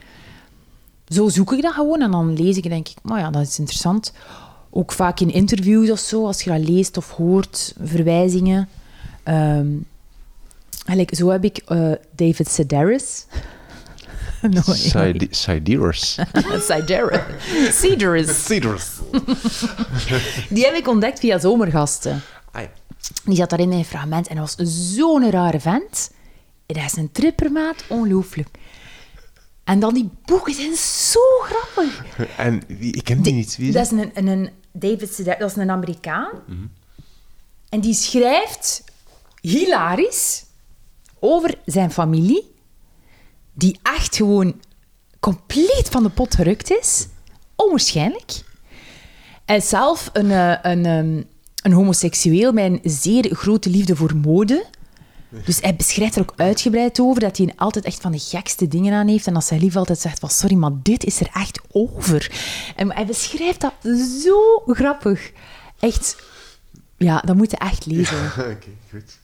[1.08, 3.42] Zo zoek ik dat gewoon en dan lees ik en denk ik, maar ja, dat
[3.42, 4.12] is interessant.
[4.70, 8.68] Ook vaak in interviews of zo, als je dat leest of hoort, verwijzingen.
[9.22, 9.68] Ehm,
[10.84, 13.26] eigenlijk, zo heb ik eh, David Sedaris.
[14.40, 15.40] Sedaris.
[16.66, 17.20] Sedaris.
[17.70, 18.46] Sidereus.
[20.48, 22.20] Die heb ik ontdekt via zomergasten.
[22.52, 22.68] Ah, ja.
[23.24, 26.10] Die zat daarin in een fragment en dat was zo'n rare vent.
[26.66, 28.48] En dat is een trippermaat, ongelooflijk.
[29.64, 32.04] En dan die boeken zijn zo grappig.
[32.36, 33.56] En wie- ik ken die niet.
[33.56, 36.30] Wie is Dat is een, een, een David Sedaris, dat is een Amerikaan.
[37.68, 38.84] En die schrijft
[39.40, 40.44] hilarisch
[41.20, 42.54] over zijn familie,
[43.60, 44.54] die echt gewoon
[45.20, 47.06] compleet van de pot gerukt is.
[47.56, 48.42] Onwaarschijnlijk.
[49.44, 51.22] Hij is zelf een, eh, een, ehm,
[51.62, 54.66] een homoseksueel met een zeer grote liefde voor mode.
[55.44, 58.94] Dus hij beschrijft er ook uitgebreid over dat hij altijd echt van de gekste dingen
[58.94, 59.26] aan heeft.
[59.26, 62.30] En als zijn lief altijd zegt van sorry, maar dit is er echt over.
[62.76, 63.74] En hij beschrijft dat
[64.22, 65.32] zo grappig.
[65.78, 66.16] Echt,
[67.08, 68.24] ja, dat moet je echt lezen.
[68.38, 69.18] Oké, goed.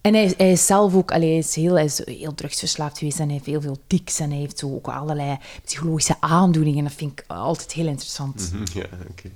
[0.00, 3.18] En hij, hij is zelf ook, allee, hij, is heel, hij is heel drugsverslaafd geweest
[3.18, 6.84] en hij heeft heel veel tics en hij heeft zo ook allerlei psychologische aandoeningen.
[6.84, 8.52] Dat vind ik altijd heel interessant.
[8.74, 9.28] Ja, oké.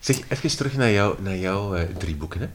[0.00, 2.40] Zeg, even terug naar, jou, naar jouw eh, drie boeken.
[2.40, 2.46] Hè.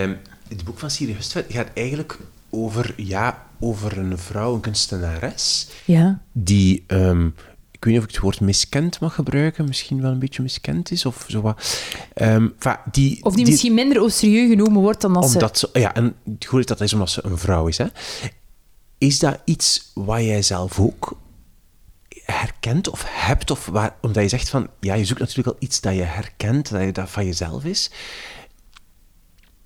[0.00, 0.14] Ehm,
[0.48, 2.18] het boek van Siri Hustvedt gaat eigenlijk
[2.50, 6.20] over, ja, over een vrouw, een kunstenares, Ja.
[6.32, 7.28] die, ehm,
[7.84, 10.90] ik weet niet of ik het woord miskend mag gebruiken, misschien wel een beetje miskend
[10.90, 11.80] is, of zo wat.
[12.14, 12.48] Ehm,
[12.90, 15.68] die, Of die, misschien minder au serieus genomen wordt dan als omdat ze...
[15.72, 17.78] Ja, en het goede is dat is omdat ze een vrouw is.
[17.78, 17.86] Hè.
[18.98, 21.18] Is dat iets wat jij zelf ook
[22.08, 23.50] herkent of hebt?
[23.50, 24.68] Of waar, omdat je zegt van...
[24.80, 27.90] Ja, je zoekt natuurlijk al iets dat je herkent, dat, je, dat van jezelf is.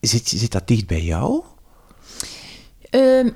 [0.01, 1.45] Zit, zit dat dicht bij jou?
[2.91, 3.31] Ehm,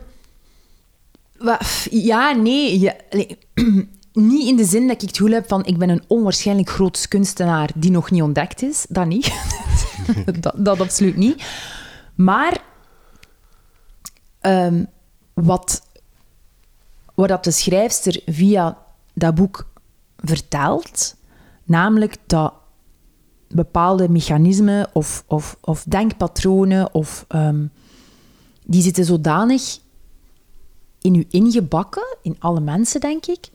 [1.91, 2.81] ja, nee.
[2.81, 3.39] Ja, allee,
[4.13, 7.09] niet in de zin dat ik het gevoel heb van ik ben een onwaarschijnlijk groot
[7.09, 8.87] kunstenaar die nog niet ontdekt is.
[8.89, 9.33] Dat niet.
[10.57, 11.45] dat, absoluut niet.
[12.15, 12.63] Maar
[14.41, 14.85] ehm,
[15.35, 15.83] wat,
[17.15, 18.79] wat dat de schrijfster via
[19.15, 19.67] dat boek
[20.17, 21.17] vertelt,
[21.65, 22.53] namelijk dat
[23.49, 27.25] bepaalde mechanismen of, of, of denkpatronen of...
[27.29, 27.65] ehm,
[28.65, 29.79] die zitten zodanig
[31.01, 33.51] in u ingebakken, in alle mensen, denk ik,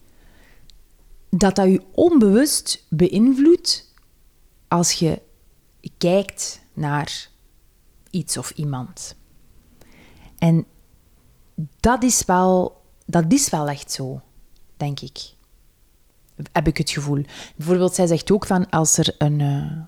[1.30, 3.92] dat dat u onbewust beïnvloedt
[4.68, 5.22] als je
[5.98, 7.28] kijkt naar
[8.10, 9.16] iets of iemand.
[10.38, 10.66] En
[11.80, 14.20] dat is wel, dat is wel echt zo,
[14.76, 15.18] denk ik.
[16.52, 17.22] Heb ik het gevoel.
[17.56, 19.80] Bijvoorbeeld, zij zegt ook van als er een, eh,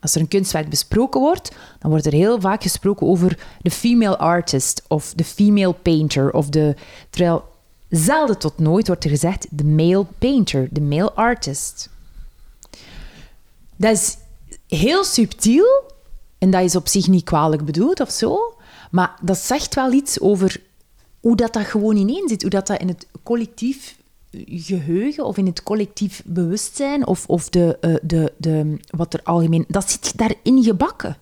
[0.00, 4.18] als er een kunstwerk besproken wordt, dan wordt er heel vaak gesproken over de female
[4.18, 6.32] artist of de female painter.
[6.32, 6.76] Of de,
[7.10, 7.44] terwijl
[7.90, 11.90] zelden tot nooit wordt er gezegd de male painter, de male artist.
[13.76, 14.16] Dat is
[14.68, 15.92] heel subtiel
[16.38, 18.54] en dat is op zich niet kwalijk bedoeld of zo,
[18.90, 20.60] maar dat zegt wel iets over
[21.20, 23.98] hoe dat, dat gewoon ineen zit, hoe dat, dat in het collectief
[24.46, 29.64] geheugen of in het collectief bewustzijn of, of de, eh, de, de, wat er algemeen...
[29.68, 31.16] Dat zit daarin gebakken.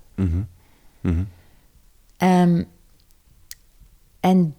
[2.17, 2.65] Ehm,
[4.21, 4.55] en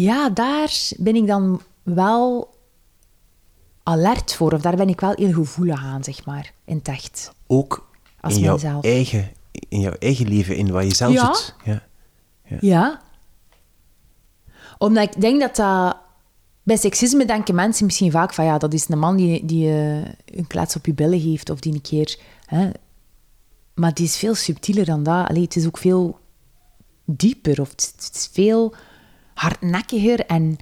[0.00, 2.54] ja, daar ben ik dan wel
[3.82, 7.32] alert voor, of daar ben ik wel heel gevoelig aan, zeg maar, in het echt.
[7.46, 7.88] Ook
[8.20, 8.84] Als in jouw, mijzelf.
[8.84, 9.32] eigen,
[9.68, 11.26] in jouw eigen leven, in wat je zelf Ja.
[11.26, 11.54] doet.
[11.64, 11.82] Ja.
[12.60, 13.00] Ja.
[14.78, 15.96] Omdat ik denk dat dat...
[16.62, 18.44] Bij seksisme denken mensen misschien vaak van...
[18.44, 21.60] Ja, dat is een man die, die eh, een klets op je billen geeft of
[21.60, 22.18] die een keer...
[22.46, 22.70] Hè.
[23.74, 25.28] Maar het is veel subtieler dan dat.
[25.28, 26.18] Allee, het is ook veel
[27.04, 27.60] dieper.
[27.60, 28.74] Of het is veel
[29.36, 30.56] hardnekkiger en,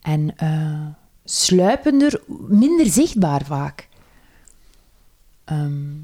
[0.00, 0.86] en eh,
[1.24, 2.22] sluipender.
[2.48, 3.88] Minder zichtbaar vaak.
[5.44, 5.94] Ehm,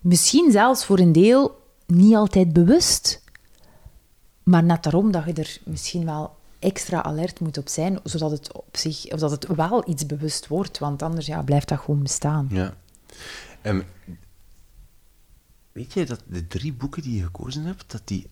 [0.00, 3.22] misschien zelfs voor een deel niet altijd bewust.
[4.42, 8.52] Maar net daarom dat je er misschien wel extra alert moet op zijn, zodat het
[8.52, 12.02] op zich, of dat het wel iets bewust wordt, want anders ja, blijft dat gewoon
[12.02, 12.48] bestaan.
[12.50, 12.74] Ja.
[13.62, 13.82] Ehm,
[15.72, 18.30] weet je dat de drie boeken die je gekozen hebt, dat die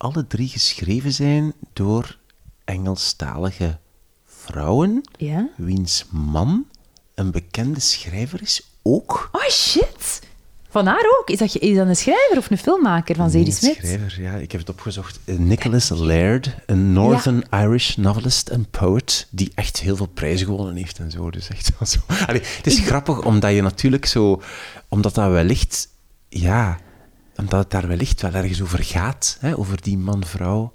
[0.00, 2.16] alle drie geschreven zijn door
[2.64, 3.78] Engelstalige
[4.26, 5.48] vrouwen, Ja?
[5.56, 6.66] wiens man
[7.14, 9.28] een bekende schrijver is, ook?
[9.32, 10.20] Oh, shit!
[10.68, 11.30] Van haar ook?
[11.30, 13.76] Is dat, je- is dat een schrijver of een filmmaker van Zadie Nee, Smith?
[13.76, 15.20] schrijver, ja, ik heb het opgezocht.
[15.24, 20.76] Eh, Nicholas Laird, een Northern Irish novelist en poet, die echt heel veel prijzen gewonnen
[20.76, 21.30] heeft en zo.
[21.30, 21.98] Dus echt zo.
[22.26, 24.42] Allee, het is grappig, omdat je natuurlijk zo...
[24.88, 25.88] Omdat dat wellicht...
[26.28, 26.78] Ja,
[27.40, 29.36] omdat het daar wellicht wel ergens over gaat.
[29.40, 30.72] Hè, over die man-vrouw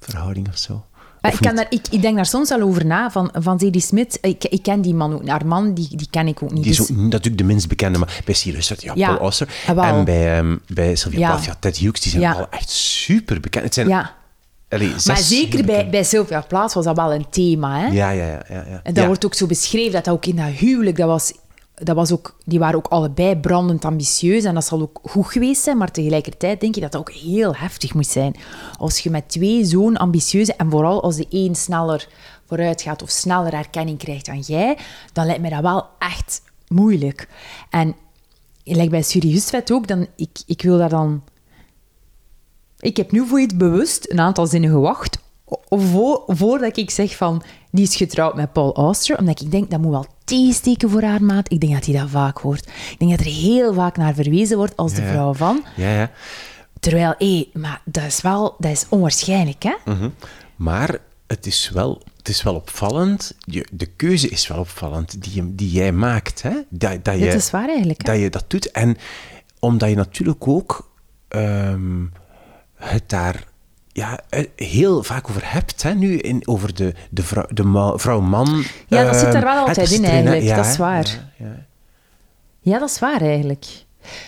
[0.00, 0.84] verhouding of zo.
[1.22, 4.18] Of ik, kan daar, ik, ik denk daar soms wel over na, van, van Smith.
[4.20, 5.28] Ik, ik ken die man ook.
[5.28, 6.62] Haar man, die, die ken ik ook niet.
[6.62, 9.48] Die is dus- ook natuurlijk de minst bekende, maar bij Sirius ja, Ja, Paul Auster.
[9.66, 9.84] ah, wel.
[9.84, 11.28] En bij, ehm, bij Sylvia Ja.
[11.30, 12.32] Plath, ja, Ted Hughes, die zijn Ja.
[12.32, 13.64] al echt super bekend.
[13.64, 14.14] Het zijn, ja.
[14.68, 17.78] allee, Maar zeker bij, bij Sylvia Plaats was dat wel een thema.
[17.78, 17.86] Hè?
[17.86, 18.44] Ja, ja, ja.
[18.48, 18.80] ja, ja.
[18.82, 21.32] En dat wordt ook zo beschreven, dat dat ook in dat huwelijk, dat was,
[21.74, 25.62] dat was ook, die waren ook allebei brandend ambitieus en dat zal ook goed geweest
[25.62, 28.36] zijn, maar tegelijkertijd denk je dat dat ook heel heftig moet zijn.
[28.78, 32.08] Als je met twee zo'n ambitieuze, en vooral als de een sneller
[32.46, 34.78] vooruit gaat of sneller erkenning krijgt dan jij,
[35.12, 37.28] dan lijkt mij dat wel echt moeilijk.
[37.70, 37.96] En
[38.64, 41.22] lijkt bij Suri Hustvedt ook, dan, ik, ik wil daar dan...
[42.78, 45.18] Ik heb nu voor iets bewust een aantal zinnen gewacht
[45.68, 49.80] voor, voordat ik zeg van die is getrouwd met Paul Auster, omdat ik denk dat
[49.80, 51.52] moet wel tegensteken voor haar maat.
[51.52, 52.66] Ik denk dat hij dat vaak hoort.
[52.66, 55.64] Ik denk dat er heel vaak naar verwezen wordt als de vrouw van.
[55.76, 56.10] Ja, ja.
[56.80, 59.74] Terwijl, hé, maar dat is wel dat is onwaarschijnlijk, hè?
[59.84, 60.08] Mhm.
[60.56, 63.34] Maar het is wel, het is wel opvallend.
[63.38, 66.42] Je, de keuze is wel opvallend die, die jij maakt.
[66.42, 66.54] Hè?
[66.68, 68.06] Dat, dat, je, is waar eigenlijk.
[68.06, 68.12] Hè?
[68.12, 68.70] dat je dat doet.
[68.70, 68.96] En
[69.58, 70.90] omdat je natuurlijk ook
[71.28, 72.04] ehm,
[72.74, 73.44] het daar
[73.92, 75.82] ja, eh, heel vaak over hebt.
[75.82, 75.94] Hè?
[75.94, 78.64] Nu in, over de, de vrouw- de ma- vrouw-man.
[78.86, 80.70] Ja, dat zit er wel hè, altijd in eigenlijk, dat hè.
[80.70, 81.06] is waar.
[81.38, 81.66] Ja, ja.
[82.60, 83.64] Ja, dat is waar eigenlijk.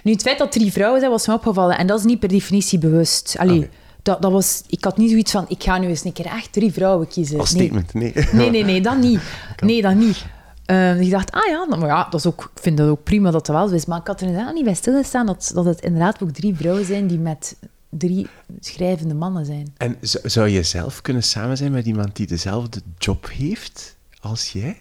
[0.03, 1.79] Nu, het feit dat drie vrouwen zijn, was me opgevallen.
[1.79, 3.35] En dat is niet per definitie bewust.
[3.39, 3.69] Allee,
[4.03, 6.53] dat, dat was, ik had niet zoiets van, ik ga nu eens een keer echt
[6.53, 7.39] drie vrouwen kiezen.
[7.41, 7.63] Als Nee.
[7.63, 8.13] statement, nee.
[8.33, 9.21] Nee, nee, nee, dat niet.
[9.65, 10.25] Nee, dat niet.
[10.65, 13.03] Ehm, ik dacht, ah ja, nou, maar ja, dat is ook, ik vind dat ook
[13.03, 13.85] prima dat dat wel zo is.
[13.87, 16.85] Maar ik had er inderdaad niet bij stilgestaan dat, dat het inderdaad ook drie vrouwen
[16.85, 17.57] zijn die met
[17.99, 18.27] drie
[18.61, 19.75] schrijvende mannen zijn.
[19.77, 24.77] En zou je zelf kunnen samen zijn met iemand die dezelfde job heeft als jij?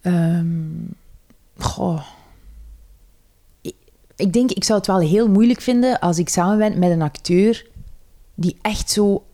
[0.00, 0.46] Ehm,
[1.56, 2.02] goh.
[3.60, 3.74] Ik,
[4.16, 7.02] ik denk, ik zou het wel heel moeilijk vinden als ik samen ben met een
[7.02, 7.66] acteur
[8.34, 9.24] die echt zo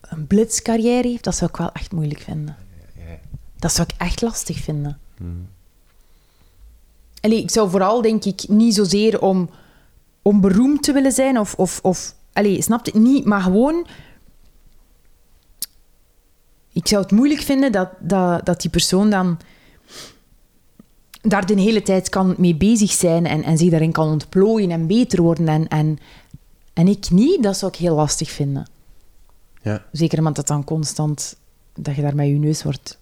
[0.00, 1.24] een blitzcarrière heeft.
[1.24, 2.56] Dat zou ik wel echt moeilijk vinden.
[3.56, 4.98] Dat zou ik echt lastig vinden.
[7.20, 9.50] Allee, ik zou vooral, denk ik, niet zozeer om,
[10.24, 11.54] om beroemd te willen zijn of...
[11.54, 13.86] of, of allee, snap het niet, maar gewoon...
[16.72, 19.38] Ik zou het moeilijk vinden dat, dat, dat die persoon dan
[21.20, 24.86] daar de hele tijd kan mee bezig zijn en, en zich daarin kan ontplooien en
[24.86, 25.48] beter worden.
[25.48, 25.98] En, en,
[26.72, 28.68] en ik niet, dat zou ik heel lastig vinden.
[29.62, 29.84] Ja.
[29.92, 31.36] Zeker omdat dat dan constant,
[31.74, 32.98] dat je daar met je neus wordt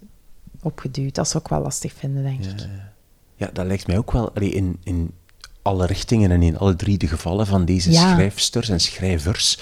[0.63, 1.15] opgeduwd.
[1.15, 2.69] Dat zou ik wel lastig vinden, denk ik.
[3.35, 5.11] Ja, dat lijkt mij ook wel allee, in, in
[5.63, 8.13] alle richtingen en in alle drie de gevallen van deze Ja.
[8.13, 9.59] schrijfsters en schrijvers.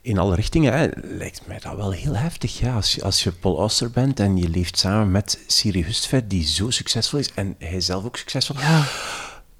[0.00, 2.58] In alle richtingen hè, lijkt mij dat wel heel heftig.
[2.58, 6.30] Ja, als, je, als je Paul Auster bent en je leeft samen met Siri Hustvedt,
[6.30, 8.56] die zo succesvol is en hij zelf ook succesvol.
[8.58, 8.84] Ja.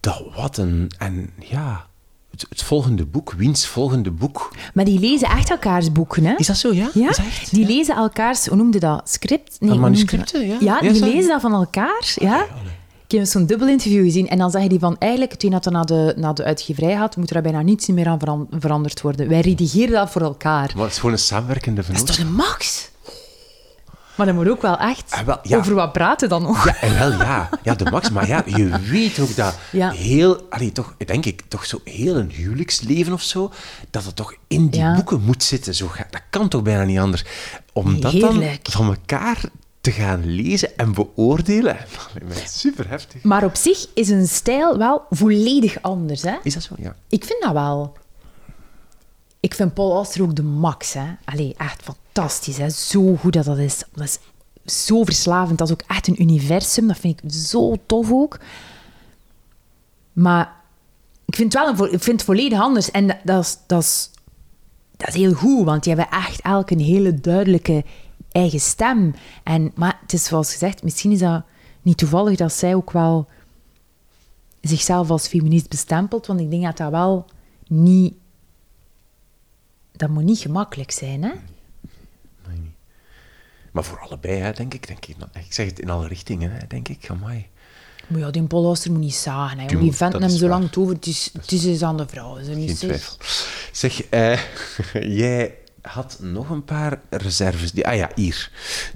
[0.01, 0.91] Dat wat een.
[0.99, 1.87] En ja,
[2.31, 4.53] het, het volgende boek, wiens volgende boek.
[4.75, 6.35] Maar die lezen echt elkaars boeken, hè?
[6.37, 6.91] Is dat zo, ja?
[6.95, 7.55] Ja, Is dat echt?
[7.55, 9.11] die lezen elkaars, hoe noemde dat?
[9.11, 9.57] Script?
[9.61, 10.57] Nee, manuscripten, ja?
[10.61, 12.47] Ja, Ja, die lezen dat van elkaar, ja.
[13.09, 15.85] Ik heb zo'n dubbel interview gezien en dan zeggen die van eigenlijk, toen dat naar
[15.87, 19.29] de, naar de uitgeverij gaat, moet er bijna niets meer aan veran- veranderd worden.
[19.29, 20.73] Wij redigeren dat voor elkaar.
[20.75, 22.91] Maar het is gewoon een samenwerkende Dat is toch de max?
[24.15, 25.57] Maar dan moet ook wel echt Ah, wel, ja.
[25.59, 26.65] over wat praten dan nog.
[26.65, 27.49] Ja, en wel ja.
[27.63, 28.11] Ja, de max.
[28.11, 29.91] Maar ja, je weet ook dat Ja.
[29.91, 33.53] heel, allee, toch, denk ik, toch zo heel een huwelijksleven of zo,
[33.91, 34.95] dat het toch in die Ja.
[34.95, 35.75] boeken moet zitten.
[35.75, 37.25] Zo, dat kan toch bijna niet anders.
[37.73, 39.41] Om Nee, dat dan van elkaar
[39.89, 41.77] te gaan lezen en beoordelen,
[42.47, 43.23] super heftig.
[43.23, 46.37] Maar op zich is een stijl wel volledig anders, hè?
[46.43, 46.75] Is dat zo?
[46.79, 46.97] Ja.
[47.09, 47.97] Ik vind dat wel.
[49.41, 51.07] Ik vind Paul Auster ook de max, hè.
[51.25, 52.71] Allee, echt fantastisch, hè.
[52.71, 53.83] Zo goed dat dat is.
[53.95, 54.19] Dat
[54.65, 55.59] is zo verslavend.
[55.59, 56.87] Dat is ook echt een universum.
[56.87, 58.39] Dat vind ik zo tof ook.
[60.13, 60.53] Maar
[61.27, 62.91] ik vind het wel een, ik vind het volledig anders.
[62.91, 64.11] En dat, dat, is, dat, is,
[64.97, 67.85] dat is heel goed, want die hebben echt elk een hele duidelijke
[68.39, 69.15] eigen stem.
[69.45, 71.43] En, maar het is zoals gezegd, misschien is dat
[71.83, 73.29] niet toevallig dat zij ook wel
[74.61, 77.27] zichzelf als feminist bestempelt, want ik denk dat dat wel
[77.67, 78.15] niet...
[79.93, 81.29] Dat moet niet gemakkelijk zijn, hè?
[82.49, 82.73] Nee, niet.
[83.73, 84.87] Maar voor allebei, hè, denk ik.
[84.87, 85.17] Denk ik.
[85.35, 87.11] Ik zeg het in alle richtingen, hè, denk ik.
[87.11, 87.47] Amai.
[88.07, 89.59] Maar ja, die Polhouster moet niet zagen.
[89.59, 89.79] Hè.
[89.79, 90.95] Die vent hem zo lang over.
[90.95, 92.39] Het is, het is eens aan de vrouw.
[92.39, 93.17] Ze Geen niet zo- twijfel.
[93.73, 94.39] Zeg, eh,
[95.21, 95.55] jij
[95.89, 97.73] had nog een paar reserves.
[97.73, 98.51] Die, ah ja, hier.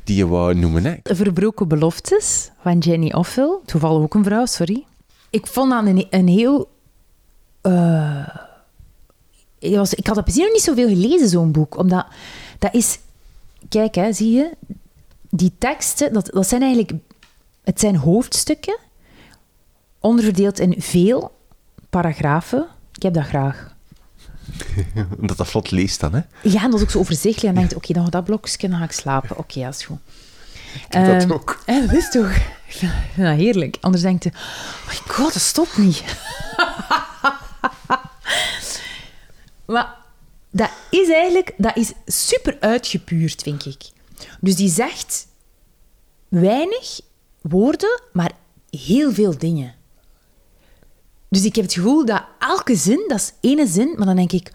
[0.04, 0.96] Die je wou noemen, hè?
[1.02, 3.58] Verbroken beloftes van Jenny Offill.
[3.64, 4.84] Toevallig ook een vrouw, sorry.
[5.30, 6.70] Ik vond dat een, een heel...
[9.58, 11.76] ik, was, ik had dat precies nog niet zoveel gelezen, zo'n boek.
[11.78, 12.06] Omdat
[12.58, 12.98] dat is...
[13.68, 14.50] Kijk, hè, zie je?
[15.30, 16.92] Die teksten, dat, dat zijn eigenlijk...
[17.64, 18.78] Het zijn hoofdstukken,
[19.98, 21.32] onderverdeeld in veel
[21.90, 22.66] paragrafen.
[22.94, 23.71] Ik heb dat graag.
[25.20, 26.20] Omdat dat vlot leest dan, hè?
[26.42, 27.48] Ja, en dat is ook zo overzichtelijk.
[27.48, 29.38] En dan denk je, oké, dan gaat dat blokje, dan ga ik slapen.
[29.38, 29.98] Oké, dat is goed.
[30.88, 31.62] Heb dat Ehm, ook.
[31.66, 32.36] En dat is toch...
[33.14, 33.76] Heerlijk.
[33.80, 34.28] Anders denk je...
[34.28, 36.02] Oh my god, dat stopt niet.
[39.66, 39.96] maar
[40.50, 41.54] dat is eigenlijk...
[41.56, 43.82] Dat is super uitgepuurd, vind ik.
[44.40, 45.26] Dus die zegt
[46.28, 47.00] weinig
[47.40, 48.30] woorden, maar
[48.70, 49.74] heel veel dingen.
[51.32, 54.32] Dus ik heb het gevoel dat elke zin, dat is ene zin, maar dan denk
[54.32, 54.50] ik...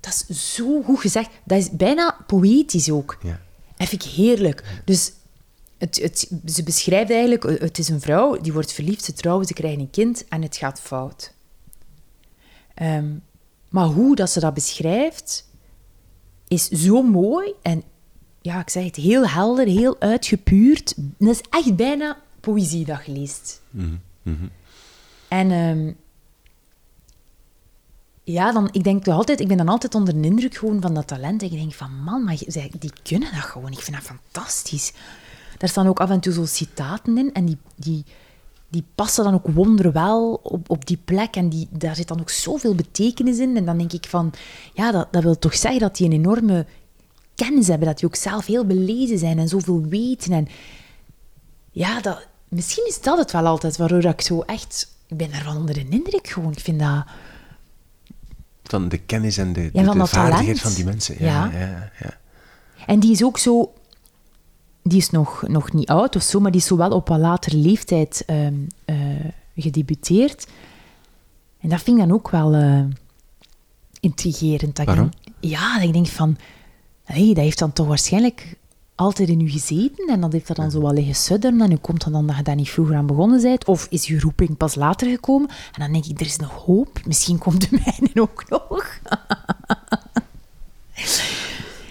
[0.00, 1.30] Dat is zo goed gezegd.
[1.44, 3.18] Dat is bijna poëtisch ook.
[3.22, 3.40] Ja.
[3.76, 4.82] Dat vind ik heerlijk.
[4.84, 5.12] Dus
[5.78, 7.60] het, het, ze beschrijft eigenlijk...
[7.60, 10.56] Het is een vrouw, die wordt verliefd, ze trouwen, ze krijgen een kind en het
[10.56, 11.34] gaat fout.
[12.74, 13.14] Ehm,
[13.68, 15.48] maar hoe dat ze dat beschrijft,
[16.48, 17.82] is zo mooi en
[18.40, 20.94] ja, ik zeg het, heel helder, heel uitgepuurd.
[20.96, 23.60] Dat is echt bijna poëzie dat je leest.
[25.32, 25.92] En ehm,
[28.24, 31.06] ja, dan, ik denk altijd, ik ben dan altijd onder de indruk gewoon van dat
[31.06, 31.42] talent.
[31.42, 32.36] En ik denk van, man, maar
[32.78, 33.72] die kunnen dat gewoon.
[33.72, 34.92] Ik vind dat fantastisch.
[35.58, 38.04] Daar staan ook af en toe zo citaten in en die, die,
[38.68, 41.36] die passen dan ook wonderwel op, op die plek.
[41.36, 43.56] En die, daar zit dan ook zoveel betekenis in.
[43.56, 44.32] En dan denk ik van,
[44.72, 46.66] ja, dat, dat wil toch zeggen dat die een enorme
[47.34, 47.86] kennis hebben.
[47.86, 50.32] Dat die ook zelf heel belezen zijn en zoveel weten.
[50.32, 50.48] En
[51.70, 54.90] ja, dat, misschien is dat het wel altijd waardoor ik zo echt...
[55.12, 56.52] Ik ben daarvan onder de indruk gewoon.
[56.52, 57.04] Ik vind dat...
[58.62, 61.16] Van de kennis en de, de, Ja, van de vaardigheid van die mensen.
[61.18, 61.90] Ja, Ja.
[62.00, 62.18] ja.
[62.86, 63.72] En die is ook zo...
[64.82, 67.18] Die is nog, nog niet oud of zo, maar die is zo wel op wat
[67.18, 68.54] latere leeftijd ehm
[68.84, 68.96] eh,
[69.56, 70.46] gedebuteerd.
[71.60, 72.84] En dat vind ik dan ook wel eh,
[74.00, 74.76] intrigerend.
[74.76, 75.10] Dat Waarom?
[75.40, 76.36] ja, dat ik denk van...
[77.04, 78.56] Hey, dat heeft dan toch waarschijnlijk
[79.02, 81.78] altijd in u gezeten en dat heeft er dan zo wel liggen sudderen en hoe
[81.78, 83.64] komt dan dat je daar niet vroeger aan begonnen bent?
[83.64, 85.48] Of is je roeping pas later gekomen?
[85.48, 87.00] En dan denk ik, er is nog hoop.
[87.06, 88.86] Misschien komt de mijne ook nog.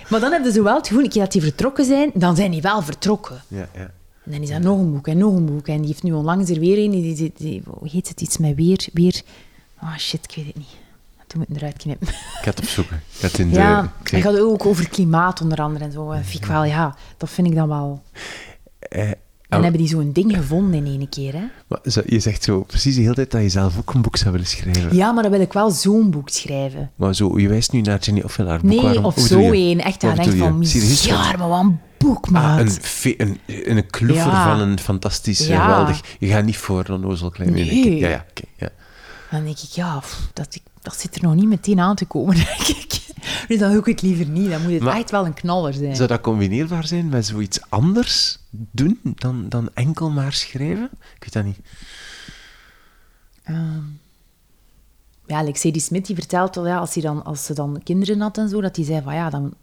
[0.10, 2.52] Maar dan hebben ze wel het gevoel, een keer dat die vertrokken zijn, dan zijn
[2.52, 3.42] die wel vertrokken.
[3.48, 3.92] ja, ja.
[4.24, 5.68] En dan is er nog een boek en nog een boek.
[5.68, 6.92] En die heeft nu onlangs er weer een.
[6.92, 8.22] Die, die, heet het?
[8.22, 8.88] Iets met weer...
[8.94, 9.22] weer
[9.82, 10.81] oh shit, ik weet het niet.
[11.32, 12.08] Toen moeten we eruit knippen.
[12.08, 12.96] Ik ga het opzoeken.
[12.96, 15.92] Ik ga het in de, Ja, ik zeg- gaat ook over klimaat onder andere en
[15.92, 16.12] zo.
[16.12, 18.02] En vind ik wel, ja, dat vind ik dan wel...
[18.80, 21.44] eh, En oh, hebben die zo'n ding gevonden in één keer, hè?
[21.68, 24.18] maar zo- je zegt zo precies de hele tijd dat je zelf ook een boek
[24.18, 24.96] zou willen schrijven.
[24.96, 26.92] Ja, maar dan wil ik wel zo'n boek schrijven.
[26.96, 28.70] Maar zo, je wijst nu naar Jenny Offill haar boek.
[28.70, 29.06] Nee, Waarom?
[29.06, 29.80] of zo één.
[29.80, 30.62] Echt, daar denk ik van,
[31.04, 32.70] ja, maar wat een boek, Ah, een,
[33.18, 34.48] een, een Ja.
[34.58, 35.62] van een fantastisch, Ja.
[35.64, 36.02] geweldig...
[36.20, 37.98] Je gaat niet voor een ozel klein Nee.
[38.00, 38.26] Ja, ja,
[38.58, 38.70] ja.
[39.32, 42.06] Dan denk ik, ja, pff, dat, ik- dat zit er nog niet meteen aan te
[42.06, 43.00] komen, denk ik.
[43.48, 44.50] Dus dan doe ik liever niet.
[44.50, 45.96] Dan moet het Maar- echt wel een knaller zijn.
[45.96, 50.90] Zou dat combineerbaar zijn met zoiets anders doen dan, dan enkel maar schrijven?
[51.16, 51.58] Ik weet dat niet.
[53.44, 53.80] Ehm,
[55.26, 58.22] ja, like Sadie Smith die vertelt wel, ja, als, hij dan, als ze dan kinderen
[58.22, 59.54] had en zo, dat hij zei van ja, dan,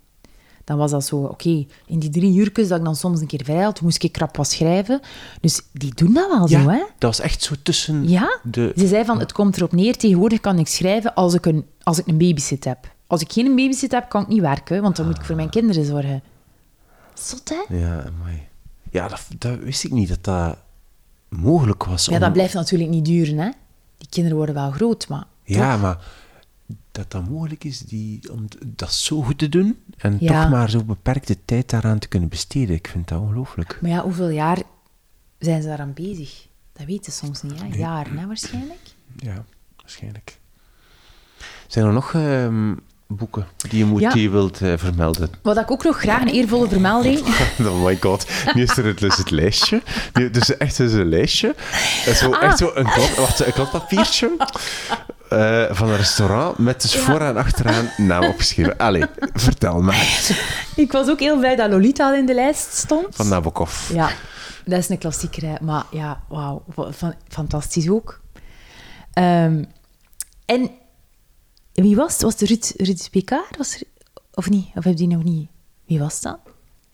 [0.68, 3.44] dan was dat zo, oké, in die drie uurtjes dat ik dan soms een keer
[3.44, 5.00] vrij had, moest ik krap wat schrijven.
[5.40, 6.78] Dus die doen dat wel Ja, zo, hè?
[6.78, 8.72] dat was echt zo tussen Ja, de...
[8.76, 11.98] ze zei van, het komt erop neer, tegenwoordig kan ik schrijven als ik een, als
[11.98, 12.78] ik een babysit heb.
[13.06, 15.50] Als ik geen babysit heb, kan ik niet werken, want dan moet ik voor mijn
[15.50, 16.22] kinderen zorgen.
[17.14, 17.76] Zot, hè?
[17.76, 18.42] Ja, mooi.
[18.90, 20.56] Ja, dat, dat wist ik niet, dat dat
[21.28, 22.04] mogelijk was.
[22.06, 23.50] Ja, om- dat blijft natuurlijk niet duren, hè?
[23.98, 25.24] Die kinderen worden wel groot, maar...
[25.44, 25.98] Ja, maar
[26.98, 30.42] dat dat mogelijk is die, om dat zo goed te doen en Ja.
[30.42, 32.74] toch maar zo beperkte tijd daaraan te kunnen besteden.
[32.76, 33.78] Ik vind dat ongelooflijk.
[33.82, 34.62] Maar ja, hoeveel jaar
[35.38, 36.46] zijn ze daaraan bezig?
[36.72, 37.66] Dat weten ze soms niet, hè?
[37.66, 38.80] Jaren, hè, waarschijnlijk.
[39.16, 39.44] Ja,
[39.76, 40.38] waarschijnlijk.
[41.66, 42.74] Zijn er nog ehm,
[43.08, 44.10] boeken die je, moet, Ja.
[44.10, 45.30] die je wilt eh, vermelden?
[45.42, 47.18] Wat ik ook nog graag een eervolle vermelding...
[47.66, 49.82] Oh my god, nu is er het, dus het lijstje.
[50.12, 51.54] Nu, dus echt een lijstje.
[52.14, 52.42] Zo, Ah.
[52.42, 54.36] Echt zo een, klad, wacht, een kladpapiertje
[55.28, 58.76] eh, van een restaurant met dus vooraan en achteraan naam opgeschreven.
[58.76, 60.30] Allee, vertel maar.
[60.76, 63.06] Ik was ook heel blij dat Lolita in de lijst stond.
[63.16, 63.90] Van Nabokov.
[63.92, 64.10] Ja,
[64.64, 65.58] dat is een klassieker.
[65.62, 66.64] Maar ja, wauw.
[66.74, 68.20] fa- fa- Fantastisch ook.
[69.12, 69.64] Ehm,
[70.46, 70.70] en
[71.82, 72.22] wie was het?
[72.22, 73.56] Was het Ruud, Ruud Picard?
[73.56, 73.82] Was er,
[74.34, 74.66] of niet?
[74.66, 75.48] Of heb je die nog niet?
[75.86, 76.38] Wie was dat?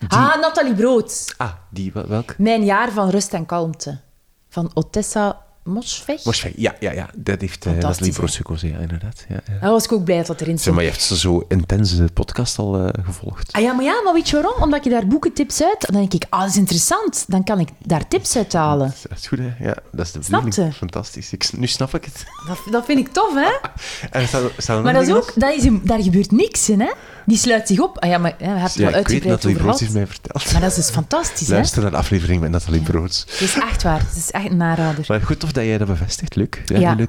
[0.09, 1.35] Ah, Nathalie Brood.
[1.37, 2.39] Ah, die, wel- welk?
[2.39, 4.01] Mijn jaar van rust en kalmte.
[4.49, 7.11] van Otessa Mosveg, ja, ja, ja.
[7.15, 8.13] Dat heeft uh?
[8.13, 9.25] Broos gekozen, ja, inderdaad.
[9.29, 9.59] Ja, ja.
[9.61, 10.77] Daar was ik ook blij dat dat erin Zeg, stond.
[10.77, 13.53] maar je hebt ze zo intense podcast al eh, gevolgd.
[13.53, 14.63] Ah ja, maar ja, maar weet je waarom?
[14.63, 15.77] Omdat je daar boekentips uit...
[15.79, 17.25] Dan denk ik, ah, dat is interessant.
[17.29, 18.95] Dan kan ik daar tips uit halen.
[19.09, 19.65] Dat is goed, hè?
[19.65, 20.75] Ja, dat is de bedoeling.
[20.75, 21.33] Fantastisch.
[21.33, 22.25] Ik, nu snap ik het.
[22.47, 23.53] Dat, dat vind ik tof, hè?
[24.11, 26.91] En Maar dat is ook, dat is, daar gebeurt niks in, hè?
[27.27, 27.99] Die sluit zich op.
[27.99, 29.81] Ah ja, maar ja, we hebben het Ja, wel ik weet, Nathalie gehad.
[29.81, 30.53] heeft mij verteld.
[30.53, 31.55] Maar dat is dus fantastisch, hè?
[31.55, 33.25] Luister naar de aflevering met Nathalie Broos.
[33.31, 33.99] Het is echt waar.
[34.09, 35.05] Het is echt een aanrader.
[35.09, 36.49] Maar goed tof dat jij dat bevestigt, Luc.
[36.67, 36.95] Ja, Ja.
[36.95, 37.09] Luc.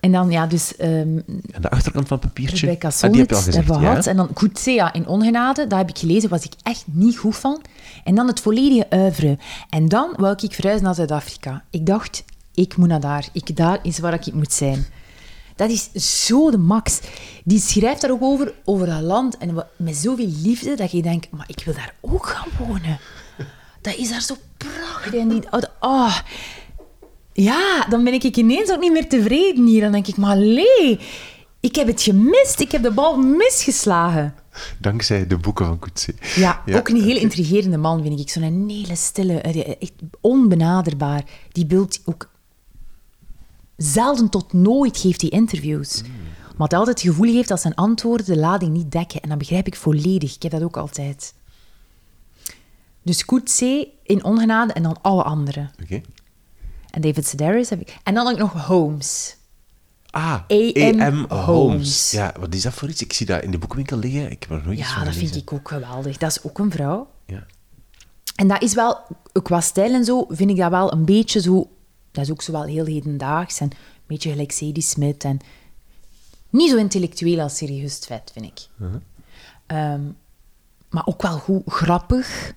[0.00, 0.90] En dan, ja, dus ehm
[1.52, 2.66] Aan de achterkant van het papiertje.
[2.66, 4.10] Rebecca Ah, die heb je al Solnit, gezegd, ja.
[4.10, 7.62] En dan Coetzee in Ongenade, dat heb ik gelezen, was ik echt niet goed van.
[8.04, 9.38] En dan het volledige oeuvre.
[9.70, 11.62] En dan wou ik verhuizen naar Zuid-Afrika.
[11.70, 12.24] Ik dacht,
[12.54, 13.26] ik moet naar daar.
[13.32, 14.86] Ik, daar is waar ik moet zijn.
[15.56, 15.90] Dat is
[16.26, 17.00] zo de max.
[17.44, 19.36] Die schrijft daar ook over, over dat land.
[19.36, 22.98] En met zoveel liefde, dat je denkt, maar ik wil daar ook gaan wonen.
[23.80, 25.14] Dat is daar zo prachtig.
[25.14, 26.18] En die, oh, ah.
[27.32, 29.80] ja, dan ben ik ineens ook niet meer tevreden hier.
[29.80, 31.00] Dan denk ik, maar lee,
[31.60, 32.60] ik heb het gemist.
[32.60, 34.34] Ik heb de bal misgeslagen.
[34.78, 36.14] Dankzij de boeken van Coetzee.
[36.34, 38.30] Ja, Ja, ook een heel intrigerende man, vind ik.
[38.30, 41.24] Zo'n hele stille, eh, echt onbenaderbaar.
[41.52, 42.32] Die beeld ook...
[43.76, 46.02] Zelden tot nooit geeft hij interviews.
[46.56, 49.20] Maar hij altijd het gevoel heeft dat zijn antwoorden de lading niet dekken.
[49.20, 50.34] En dat begrijp ik volledig.
[50.34, 51.34] Ik heb dat ook altijd.
[53.02, 55.70] Dus Coetzee in ongenade en dan alle anderen.
[55.82, 56.00] Oké.
[56.90, 57.96] En David Sedaris heb ik...
[58.02, 59.36] En dan ook nog Holmes.
[60.10, 61.24] Ah, A.M.
[61.28, 62.10] Holmes.
[62.10, 63.02] Ja, wat is dat voor iets?
[63.02, 64.30] Ik zie dat in de boekenwinkel liggen.
[64.30, 65.20] Ik heb er nooit van Ja, dat gelezen.
[65.20, 66.16] vind ik ook geweldig.
[66.16, 67.08] Dat is ook een vrouw.
[67.26, 67.46] Ja.
[68.36, 68.98] En dat is wel,
[69.42, 71.70] qua stijl en zo, vind ik dat wel een beetje zo...
[72.14, 75.24] Dat is ook zo wel heel hedendaags en een beetje gelijk Sadie Smith.
[75.24, 75.38] En
[76.50, 78.68] niet zo intellectueel als serieus vet, vind ik.
[79.66, 80.02] Ehm,
[80.90, 82.54] maar ook wel goed grappig.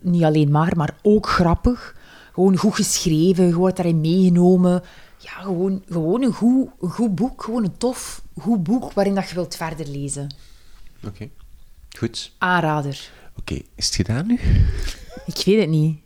[0.00, 1.96] Niet alleen maar, maar ook grappig.
[2.32, 4.82] Gewoon goed geschreven, je wordt daarin meegenomen.
[5.18, 7.42] Ja, gewoon, gewoon een, goed, een goed boek.
[7.42, 10.34] Gewoon een tof, goed boek waarin dat je wilt verder lezen.
[11.04, 11.28] Oké.
[11.98, 12.32] Goed.
[12.38, 13.10] Aanrader.
[13.38, 14.40] Oké, is het gedaan nu?
[15.26, 15.98] Ik weet het niet.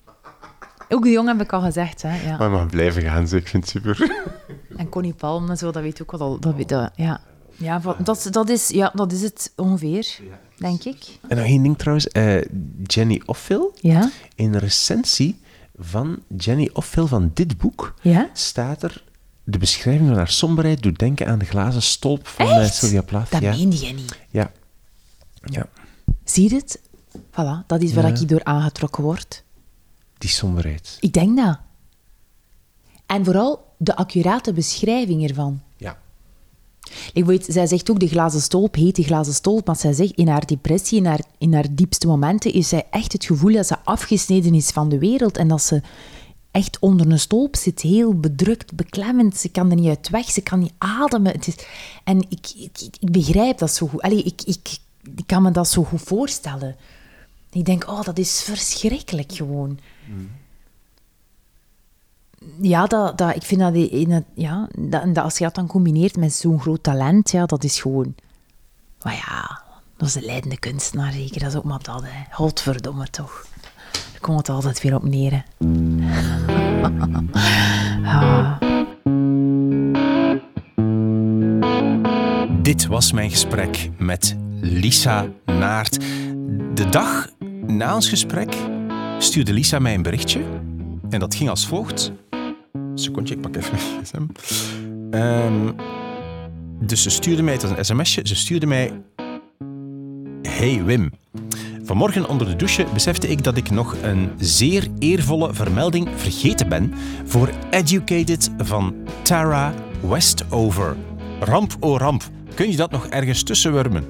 [0.89, 2.23] Ook de jongen heb ik al gezegd, hè.
[2.29, 2.37] Ja.
[2.37, 3.41] Maar je mag blijven gaan, zeg.
[3.41, 4.25] ik vind het super.
[4.77, 6.39] En Connie Palm en zo, dat weet ook wel al.
[6.39, 7.21] Dat, weet- dat, ja,
[7.57, 10.19] ja dat, dat, is, ja, dat is het ongeveer,
[10.57, 11.19] denk ik.
[11.29, 12.09] En nog één ding trouwens.
[12.09, 12.41] eh,
[12.87, 13.71] Jenny Offill.
[13.81, 14.11] Ja?
[14.35, 15.41] In een recensie
[15.79, 18.31] van Jenny Offill van dit boek Ja?
[18.33, 19.05] staat er...
[19.45, 22.75] De beschrijving van haar somberheid doet denken aan de glazen stolp van eh, Echt?
[22.75, 23.31] Sylvia Plath.
[23.31, 23.51] Dat ja.
[23.51, 24.19] meende je niet.
[24.31, 24.51] ja.
[25.45, 25.67] Ja,
[26.25, 26.81] Zie je het?
[27.31, 28.15] Voilà, dat is waar Ja.
[28.21, 29.45] ik door aangetrokken word.
[30.19, 30.97] Die somberheid.
[31.01, 31.59] Ik denk dat.
[33.07, 35.61] En vooral de accurate beschrijving ervan.
[35.77, 35.99] Ja.
[37.13, 40.13] Ik weet, zij zegt ook de glazen stolp heet de glazen stolp, maar zij zegt
[40.13, 43.67] in haar depressie, in haar, in haar diepste momenten, is zij echt het gevoel dat
[43.67, 45.83] ze afgesneden is van de wereld en dat ze
[46.51, 49.37] echt onder een stolp zit, heel bedrukt, beklemmend.
[49.37, 51.33] Ze kan er niet uit weg, ze kan niet ademen.
[51.33, 51.57] Het is,
[52.05, 54.03] en ik, ik, begrijp dat zo goed.
[54.03, 54.79] Allee, ik, ik,
[55.17, 56.77] ik kan me dat zo goed voorstellen.
[57.51, 59.79] Ik denk, oh, dat is verschrikkelijk gewoon.
[62.61, 66.33] Ja, dat, dat, ik vind dat, in ja dat, als je dat dan combineert met
[66.33, 68.15] zo'n groot talent, ja, dat is gewoon...
[69.03, 69.63] Maar ja,
[69.97, 71.41] dat is de leidende kunstenaar zeker.
[71.41, 72.35] Dat is ook maar dat, hè.
[72.35, 73.47] Godverdomme toch.
[73.93, 75.45] Daar komt het altijd weer op neer.
[78.03, 78.59] Ja.
[82.63, 86.01] Dit was mijn gesprek met Lisa Naert.
[86.75, 87.29] De dag
[87.69, 88.57] na ons gesprek
[89.19, 90.41] stuurde Lisa mij een berichtje.
[91.11, 92.13] En dat ging als volgt.
[92.95, 94.23] Secondje, ik pak even gsm.
[95.11, 95.73] Ehm,
[96.81, 98.93] dus ze stuurde mij, het was een sms'je, ze stuurde mij...
[100.43, 101.11] Hey Wim.
[101.85, 106.95] Vanmorgen onder de douche besefte ik dat ik nog een zeer eervolle vermelding vergeten ben
[107.25, 110.97] voor Educated van Tara Westover.
[111.41, 112.23] Ramp o ramp.
[112.55, 114.05] Kun je dat nog ergens tussenwurmen?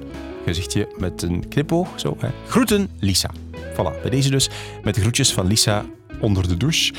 [0.45, 2.17] Gezichtje met een knipoog, zo.
[2.19, 2.29] Hè.
[2.47, 3.29] Groeten, Lisa.
[3.73, 4.49] Voilà, bij deze dus
[4.83, 5.85] met de groetjes van Lisa
[6.21, 6.93] onder de douche.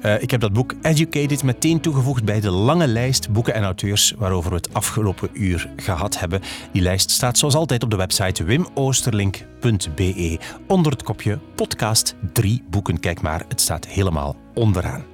[0.00, 4.14] Eh, ik heb dat boek Educated meteen toegevoegd bij de lange lijst boeken en auteurs
[4.18, 6.40] waarover we het afgelopen uur gehad hebben.
[6.72, 13.00] Die lijst staat zoals altijd op de website wimoosterlink.be onder het kopje podcast 3 boeken.
[13.00, 15.04] Kijk maar, het staat helemaal onderaan.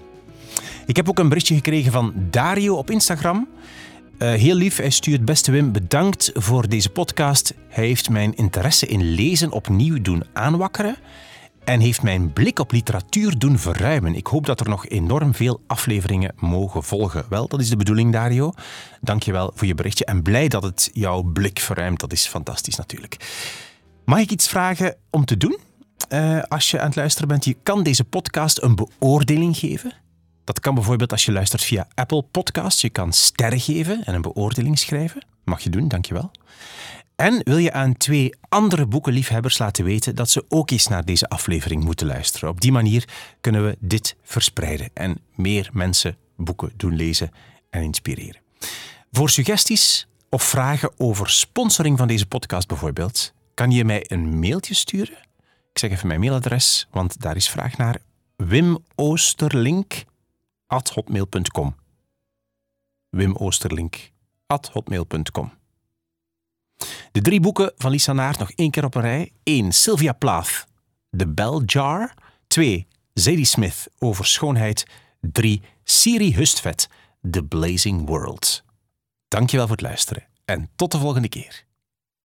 [0.87, 3.49] Ik heb ook een berichtje gekregen van Dario op Instagram.
[4.19, 7.55] Eh, heel lief, hij stuurt beste Wim, bedankt voor deze podcast.
[7.69, 10.97] Hij heeft mijn interesse in lezen opnieuw doen aanwakkeren
[11.65, 14.15] en heeft mijn blik op literatuur doen verruimen.
[14.15, 17.25] Ik hoop dat er nog enorm veel afleveringen mogen volgen.
[17.29, 18.53] Wel, dat is de bedoeling, Dario.
[19.01, 22.01] Dank je wel voor je berichtje en blij dat het jouw blik verruimt.
[22.01, 23.17] Dat is fantastisch natuurlijk.
[24.05, 25.59] Mag ik iets vragen om te doen?
[26.09, 30.02] Eh, als je aan het luisteren bent, je kan deze podcast een beoordeling geven.
[30.45, 32.81] Dat kan bijvoorbeeld als je luistert via Apple Podcasts.
[32.81, 35.25] Je kan sterren geven en een beoordeling schrijven.
[35.45, 36.31] Mag je doen, dankjewel.
[37.17, 41.29] En wil je aan twee andere boekenliefhebbers laten weten dat ze ook eens naar deze
[41.29, 42.49] aflevering moeten luisteren.
[42.49, 43.09] Op die manier
[43.41, 47.31] kunnen we dit verspreiden en meer mensen boeken doen lezen
[47.71, 48.41] en inspireren.
[49.13, 54.75] Voor suggesties of vragen over sponsoring van deze podcast bijvoorbeeld, kan je mij een mailtje
[54.75, 55.19] sturen.
[55.73, 57.97] Ik zeg even mijn mailadres, want daar is vraag naar
[60.73, 61.75] wimoosterlink.hotmail.com
[63.11, 65.53] wimoosterlink.hotmail.com
[67.13, 69.33] De drie boeken van Lisa Naert nog één keer op een rij.
[69.43, 69.73] 1.
[69.73, 70.67] Sylvia Plath,
[71.17, 72.15] The Bell Jar.
[72.47, 72.87] 2.
[73.15, 74.87] Zadie Smith over schoonheid.
[75.21, 75.63] 3.
[75.85, 76.89] Siri Hustvet,
[77.31, 78.65] The Blazing World.
[79.29, 81.65] Dankjewel voor het luisteren en tot de volgende keer.